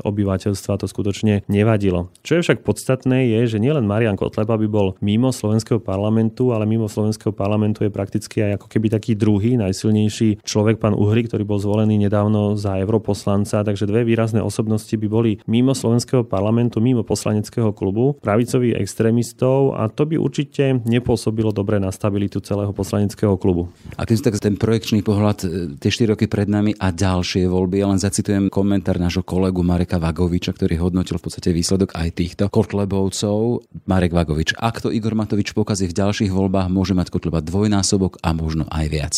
obyvateľstva 0.01 0.81
to 0.81 0.87
skutočne 0.89 1.45
nevadilo. 1.51 2.09
Čo 2.25 2.41
je 2.41 2.45
však 2.45 2.65
podstatné 2.65 3.29
je, 3.37 3.57
že 3.57 3.59
nielen 3.61 3.85
Marian 3.85 4.17
Kotleba 4.17 4.57
by 4.57 4.69
bol 4.71 4.89
mimo 5.05 5.35
slovenského 5.35 5.83
parlamentu, 5.83 6.55
ale 6.55 6.65
mimo 6.65 6.89
slovenského 6.89 7.35
parlamentu 7.35 7.85
je 7.85 7.93
prakticky 7.93 8.41
aj 8.41 8.63
ako 8.63 8.67
keby 8.71 8.87
taký 8.93 9.13
druhý 9.19 9.59
najsilnejší 9.61 10.45
človek, 10.47 10.81
pán 10.81 10.97
Uhry, 10.97 11.27
ktorý 11.27 11.43
bol 11.45 11.59
zvolený 11.61 11.99
nedávno 12.07 12.55
za 12.55 12.77
europoslanca, 12.77 13.65
takže 13.65 13.89
dve 13.89 14.05
výrazné 14.05 14.45
osobnosti 14.45 14.93
by 14.93 15.07
boli 15.09 15.33
mimo 15.49 15.73
slovenského 15.73 16.23
parlamentu, 16.23 16.79
mimo 16.85 17.03
poslaneckého 17.03 17.73
klubu, 17.73 18.17
pravicových 18.21 18.79
extrémistov 18.81 19.77
a 19.77 19.89
to 19.89 20.05
by 20.05 20.21
určite 20.21 20.85
nepôsobilo 20.85 21.51
dobre 21.51 21.81
na 21.81 21.89
stabilitu 21.89 22.45
celého 22.45 22.71
poslaneckého 22.77 23.35
klubu. 23.41 23.73
A 23.97 24.05
keď 24.05 24.31
tak 24.31 24.41
ten 24.41 24.55
projekčný 24.61 25.01
pohľad, 25.01 25.39
e, 25.45 25.47
tie 25.81 25.91
4 25.91 26.15
roky 26.15 26.29
pred 26.29 26.47
nami 26.47 26.77
a 26.77 26.93
ďalšie 26.93 27.49
voľby, 27.49 27.81
ja 27.81 27.87
len 27.89 28.01
zacitujem 28.01 28.53
komentár 28.53 29.01
nášho 29.01 29.25
kolegu 29.25 29.65
Mareka 29.65 29.97
Vagoviča, 29.97 30.53
ktorý 30.53 30.81
hodnotil 30.81 31.17
v 31.17 31.25
podstate 31.25 31.51
výsledok 31.51 31.97
aj 31.97 32.09
týchto 32.19 32.45
Kotlebovcov. 32.53 33.65
Marek 33.89 34.13
Vagovič, 34.13 34.57
ak 34.57 34.85
to 34.85 34.93
Igor 34.93 35.17
Matovič 35.17 35.57
pokazí 35.57 35.89
v 35.89 35.97
ďalších 35.97 36.31
voľbách, 36.31 36.69
môže 36.69 36.93
mať 36.93 37.09
Kotleba 37.09 37.41
dvojnásobok 37.41 38.21
a 38.21 38.31
možno 38.37 38.69
aj 38.69 38.87
viac. 38.91 39.15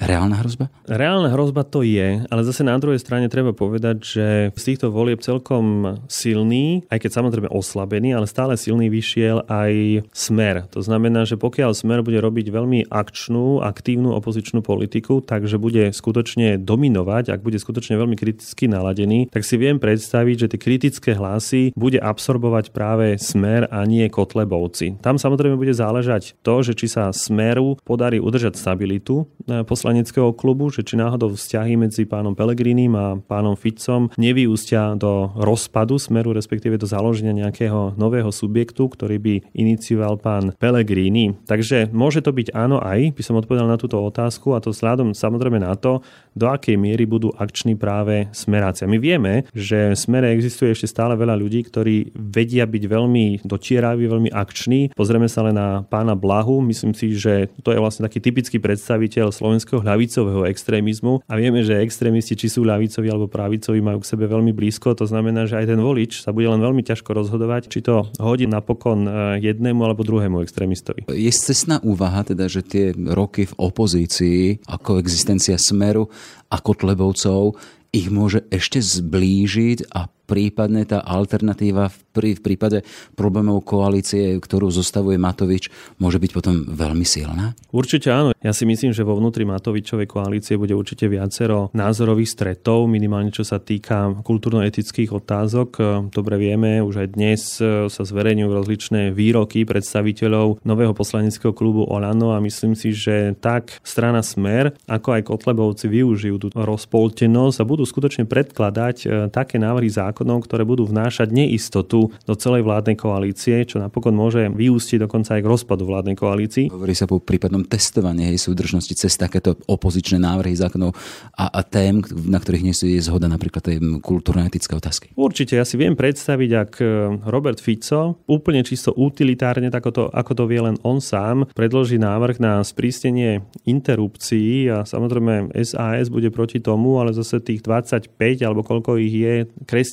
Reálna 0.00 0.40
hrozba? 0.40 0.72
Reálna 0.88 1.28
hrozba 1.30 1.62
to 1.62 1.84
je, 1.84 2.24
ale 2.26 2.42
zase 2.42 2.64
na 2.64 2.74
druhej 2.80 2.98
strane 2.98 3.28
treba 3.28 3.52
povedať, 3.52 3.96
že 4.02 4.26
z 4.56 4.62
týchto 4.72 4.88
volieb 4.88 5.20
celkom 5.20 5.96
silný, 6.08 6.82
aj 6.88 6.98
keď 7.04 7.10
samozrejme 7.22 7.48
oslabený, 7.52 8.16
ale 8.16 8.26
stále 8.26 8.56
silný 8.56 8.88
vyšiel 8.88 9.44
aj 9.46 10.04
smer. 10.10 10.66
To 10.72 10.80
znamená, 10.80 11.28
že 11.28 11.38
pokiaľ 11.38 11.76
smer 11.76 12.00
bude 12.00 12.18
robiť 12.18 12.50
veľmi 12.50 12.88
akčnú, 12.88 13.60
aktívnu 13.62 14.16
opozičnú 14.16 14.64
politiku, 14.64 15.20
takže 15.20 15.60
bude 15.60 15.92
skutočne 15.92 16.58
dominovať, 16.58 17.30
ak 17.30 17.40
bude 17.44 17.60
skutočne 17.60 17.94
veľmi 18.00 18.16
kriticky 18.16 18.66
naladený, 18.66 19.30
tak 19.30 19.46
si 19.46 19.54
viem 19.60 19.78
predstaviť, 19.78 20.36
že 20.46 20.50
tie 20.56 20.60
kritické 20.60 21.10
hlasy 21.14 21.70
bude 21.78 22.00
absorbovať 22.00 22.74
práve 22.74 23.20
smer 23.20 23.68
a 23.70 23.84
nie 23.86 24.08
kotlebovci. 24.10 24.98
Tam 24.98 25.20
samozrejme 25.20 25.54
bude 25.54 25.74
záležať 25.76 26.34
to, 26.42 26.64
že 26.64 26.74
či 26.74 26.90
sa 26.90 27.14
smeru 27.14 27.78
podarí 27.86 28.18
udržať 28.18 28.58
stabilitu 28.58 29.24
eh, 29.46 29.62
poslaneckého 29.82 30.30
klubu, 30.30 30.70
že 30.70 30.86
či 30.86 30.94
náhodou 30.94 31.34
vzťahy 31.34 31.74
medzi 31.74 32.06
pánom 32.06 32.38
Pelegrínim 32.38 32.94
a 32.94 33.18
pánom 33.18 33.58
Ficom 33.58 34.14
nevyústia 34.14 34.94
do 34.94 35.34
rozpadu 35.34 35.98
smeru, 35.98 36.30
respektíve 36.30 36.78
do 36.78 36.86
založenia 36.86 37.34
nejakého 37.34 37.98
nového 37.98 38.30
subjektu, 38.30 38.86
ktorý 38.86 39.18
by 39.18 39.34
inicioval 39.50 40.22
pán 40.22 40.54
Pelegrini. 40.54 41.34
Takže 41.50 41.90
môže 41.90 42.22
to 42.22 42.30
byť 42.30 42.54
áno 42.54 42.78
aj, 42.78 43.10
by 43.10 43.22
som 43.26 43.42
odpovedal 43.42 43.66
na 43.66 43.74
túto 43.74 43.98
otázku 43.98 44.54
a 44.54 44.62
to 44.62 44.70
vzhľadom 44.70 45.18
samozrejme 45.18 45.58
na 45.58 45.74
to, 45.74 45.98
do 46.32 46.46
akej 46.46 46.78
miery 46.78 47.02
budú 47.02 47.34
akční 47.34 47.74
práve 47.74 48.30
smeráci. 48.30 48.86
My 48.86 49.02
vieme, 49.02 49.50
že 49.50 49.92
v 49.92 49.98
smere 49.98 50.32
existuje 50.32 50.72
ešte 50.72 50.88
stále 50.88 51.18
veľa 51.18 51.36
ľudí, 51.36 51.66
ktorí 51.66 52.14
vedia 52.14 52.64
byť 52.64 52.84
veľmi 52.86 53.26
dočieraví, 53.44 54.04
veľmi 54.06 54.30
akční. 54.32 54.96
Pozrieme 54.96 55.28
sa 55.28 55.44
len 55.44 55.58
na 55.58 55.84
pána 55.84 56.16
Blahu. 56.16 56.64
Myslím 56.64 56.96
si, 56.96 57.12
že 57.18 57.52
to 57.60 57.74
je 57.74 57.82
vlastne 57.82 58.08
taký 58.08 58.22
typický 58.24 58.56
predstaviteľ 58.62 59.28
slovenského 59.28 59.71
ľavicového 59.80 60.44
extrémizmu 60.50 61.24
a 61.24 61.32
vieme, 61.40 61.64
že 61.64 61.80
extrémisti, 61.80 62.36
či 62.36 62.52
sú 62.52 62.66
ľavicovi 62.66 63.08
alebo 63.08 63.30
pravicovi, 63.30 63.80
majú 63.80 64.04
k 64.04 64.10
sebe 64.12 64.28
veľmi 64.28 64.52
blízko. 64.52 64.92
To 64.98 65.08
znamená, 65.08 65.48
že 65.48 65.56
aj 65.56 65.72
ten 65.72 65.80
volič 65.80 66.20
sa 66.20 66.36
bude 66.36 66.50
len 66.50 66.60
veľmi 66.60 66.84
ťažko 66.84 67.16
rozhodovať, 67.16 67.72
či 67.72 67.80
to 67.80 68.04
hodí 68.20 68.44
napokon 68.44 69.08
e, 69.08 69.10
jednému 69.40 69.80
alebo 69.80 70.04
druhému 70.04 70.44
extrémistovi. 70.44 71.08
Je 71.08 71.32
cestná 71.32 71.80
úvaha, 71.80 72.26
teda, 72.26 72.50
že 72.50 72.60
tie 72.60 72.92
roky 72.92 73.48
v 73.48 73.54
opozícii 73.56 74.66
ako 74.68 75.00
existencia 75.00 75.56
Smeru 75.56 76.12
a 76.52 76.60
Kotlebovcov 76.60 77.56
ich 77.92 78.08
môže 78.08 78.48
ešte 78.48 78.80
zblížiť 78.80 79.92
a 79.92 80.08
prípadne 80.08 80.88
tá 80.88 81.04
alternatíva 81.04 81.92
v, 81.92 81.96
v 82.16 82.40
prípade 82.40 82.86
problémov 83.12 83.66
koalície, 83.66 84.38
ktorú 84.40 84.72
zostavuje 84.72 85.20
Matovič, 85.20 85.68
môže 86.00 86.16
byť 86.16 86.30
potom 86.32 86.54
veľmi 86.68 87.04
silná? 87.04 87.52
Určite 87.72 88.08
áno. 88.08 88.30
Ja 88.40 88.56
si 88.56 88.64
myslím, 88.66 88.94
že 88.94 89.06
vo 89.06 89.16
vnútri 89.16 89.44
Matovičovej 89.48 90.08
koalície 90.08 90.56
bude 90.56 90.72
určite 90.72 91.06
viacero 91.08 91.68
názorových 91.76 92.32
stretov, 92.32 92.88
minimálne 92.88 93.34
čo 93.34 93.44
sa 93.44 93.60
týka 93.60 94.24
kultúrno-etických 94.24 95.12
otázok. 95.12 95.68
Dobre 96.10 96.40
vieme, 96.40 96.80
už 96.80 97.04
aj 97.04 97.08
dnes 97.12 97.40
sa 97.62 98.02
zverejňujú 98.02 98.50
rozličné 98.50 99.00
výroky 99.12 99.68
predstaviteľov 99.68 100.64
nového 100.64 100.96
poslaneckého 100.96 101.52
klubu 101.52 101.84
Olano 101.86 102.32
a 102.32 102.42
myslím 102.42 102.72
si, 102.72 102.96
že 102.96 103.36
tak 103.38 103.78
strana 103.84 104.24
Smer, 104.24 104.72
ako 104.88 105.08
aj 105.18 105.26
Kotlebovci 105.28 105.86
využijú 105.90 106.36
tú 106.40 106.48
rozpoltenosť 106.54 107.56
a 107.60 107.68
budú 107.68 107.84
skutočne 107.84 108.24
predkladať 108.24 108.96
e, 109.02 109.06
také 109.28 109.58
návrhy 109.58 109.90
zákon, 109.90 110.22
zákonov, 110.22 110.46
ktoré 110.46 110.62
budú 110.62 110.86
vnášať 110.86 111.32
neistotu 111.34 112.01
do 112.10 112.34
celej 112.34 112.66
vládnej 112.66 112.98
koalície, 112.98 113.62
čo 113.62 113.78
napokon 113.78 114.16
môže 114.16 114.50
vyústiť 114.50 115.06
dokonca 115.06 115.38
aj 115.38 115.42
k 115.44 115.50
rozpadu 115.50 115.86
vládnej 115.86 116.16
koalícii. 116.18 116.66
Hovorí 116.72 116.94
sa 116.96 117.06
po 117.06 117.22
prípadnom 117.22 117.62
testovaní 117.62 118.34
jej 118.34 118.40
súdržnosti 118.50 118.94
cez 118.96 119.14
takéto 119.14 119.54
opozičné 119.70 120.18
návrhy 120.18 120.58
zákonov 120.58 120.94
a, 121.36 121.50
a 121.52 121.60
tém, 121.62 122.02
na 122.26 122.42
ktorých 122.42 122.66
nie 122.66 122.74
je 122.74 123.02
zhoda 123.02 123.30
napríklad 123.30 123.62
tej 123.62 123.78
kultúrno-etické 124.02 124.72
otázky. 124.74 125.14
Určite, 125.14 125.58
ja 125.58 125.64
si 125.66 125.78
viem 125.78 125.94
predstaviť, 125.94 126.50
ak 126.56 126.72
e, 126.80 126.84
Robert 127.28 127.60
Fico 127.62 128.22
úplne 128.26 128.66
čisto 128.66 128.90
utilitárne, 128.96 129.70
ako 129.70 129.90
to, 129.90 130.04
ako 130.10 130.32
to 130.34 130.44
vie 130.50 130.60
len 130.60 130.76
on 130.82 130.98
sám, 130.98 131.46
predloží 131.54 131.96
návrh 132.00 132.42
na 132.42 132.62
sprístenie 132.62 133.44
interrupcií 133.68 134.68
a 134.68 134.84
samozrejme 134.88 135.54
SAS 135.62 136.10
bude 136.10 136.32
proti 136.34 136.58
tomu, 136.58 136.98
ale 136.98 137.14
zase 137.14 137.38
tých 137.42 137.64
25 137.64 138.18
alebo 138.42 138.66
koľko 138.66 138.98
ich 138.98 139.14
je 139.14 139.34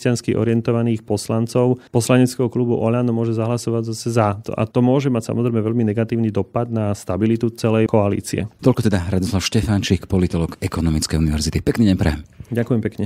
občiansky 0.09 0.33
orientovaných 0.33 1.05
poslancov 1.05 1.77
poslaneckého 1.99 2.47
klubu 2.47 2.79
Oľano 2.79 3.11
môže 3.11 3.35
zahlasovať 3.35 3.91
zase 3.91 4.15
za. 4.15 4.39
A 4.39 4.63
to 4.63 4.79
môže 4.79 5.11
mať 5.11 5.35
samozrejme 5.35 5.59
veľmi 5.59 5.83
negatívny 5.91 6.31
dopad 6.31 6.71
na 6.71 6.95
stabilitu 6.95 7.51
celej 7.51 7.91
koalície. 7.91 8.47
Toľko 8.63 8.87
teda 8.87 9.11
Radoslav 9.11 9.43
Štefánčik, 9.43 10.07
politolog 10.07 10.55
Ekonomickej 10.63 11.19
univerzity. 11.19 11.59
Pekný 11.59 11.91
deň 11.91 11.97
pre. 11.99 12.15
Ďakujem 12.55 12.79
pekne. 12.79 13.05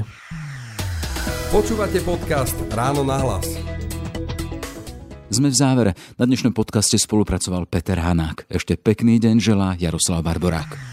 Počúvate 1.49 2.05
podcast 2.05 2.53
Ráno 2.69 3.01
na 3.01 3.17
hlas. 3.17 3.49
Sme 5.33 5.49
v 5.49 5.57
závere. 5.57 5.91
Na 6.21 6.29
dnešnom 6.29 6.53
podcaste 6.53 6.93
spolupracoval 7.01 7.65
Peter 7.65 7.97
Hanák. 7.97 8.45
Ešte 8.53 8.77
pekný 8.77 9.17
deň 9.17 9.35
želá 9.41 9.73
Jaroslav 9.81 10.21
Barborák. 10.21 10.92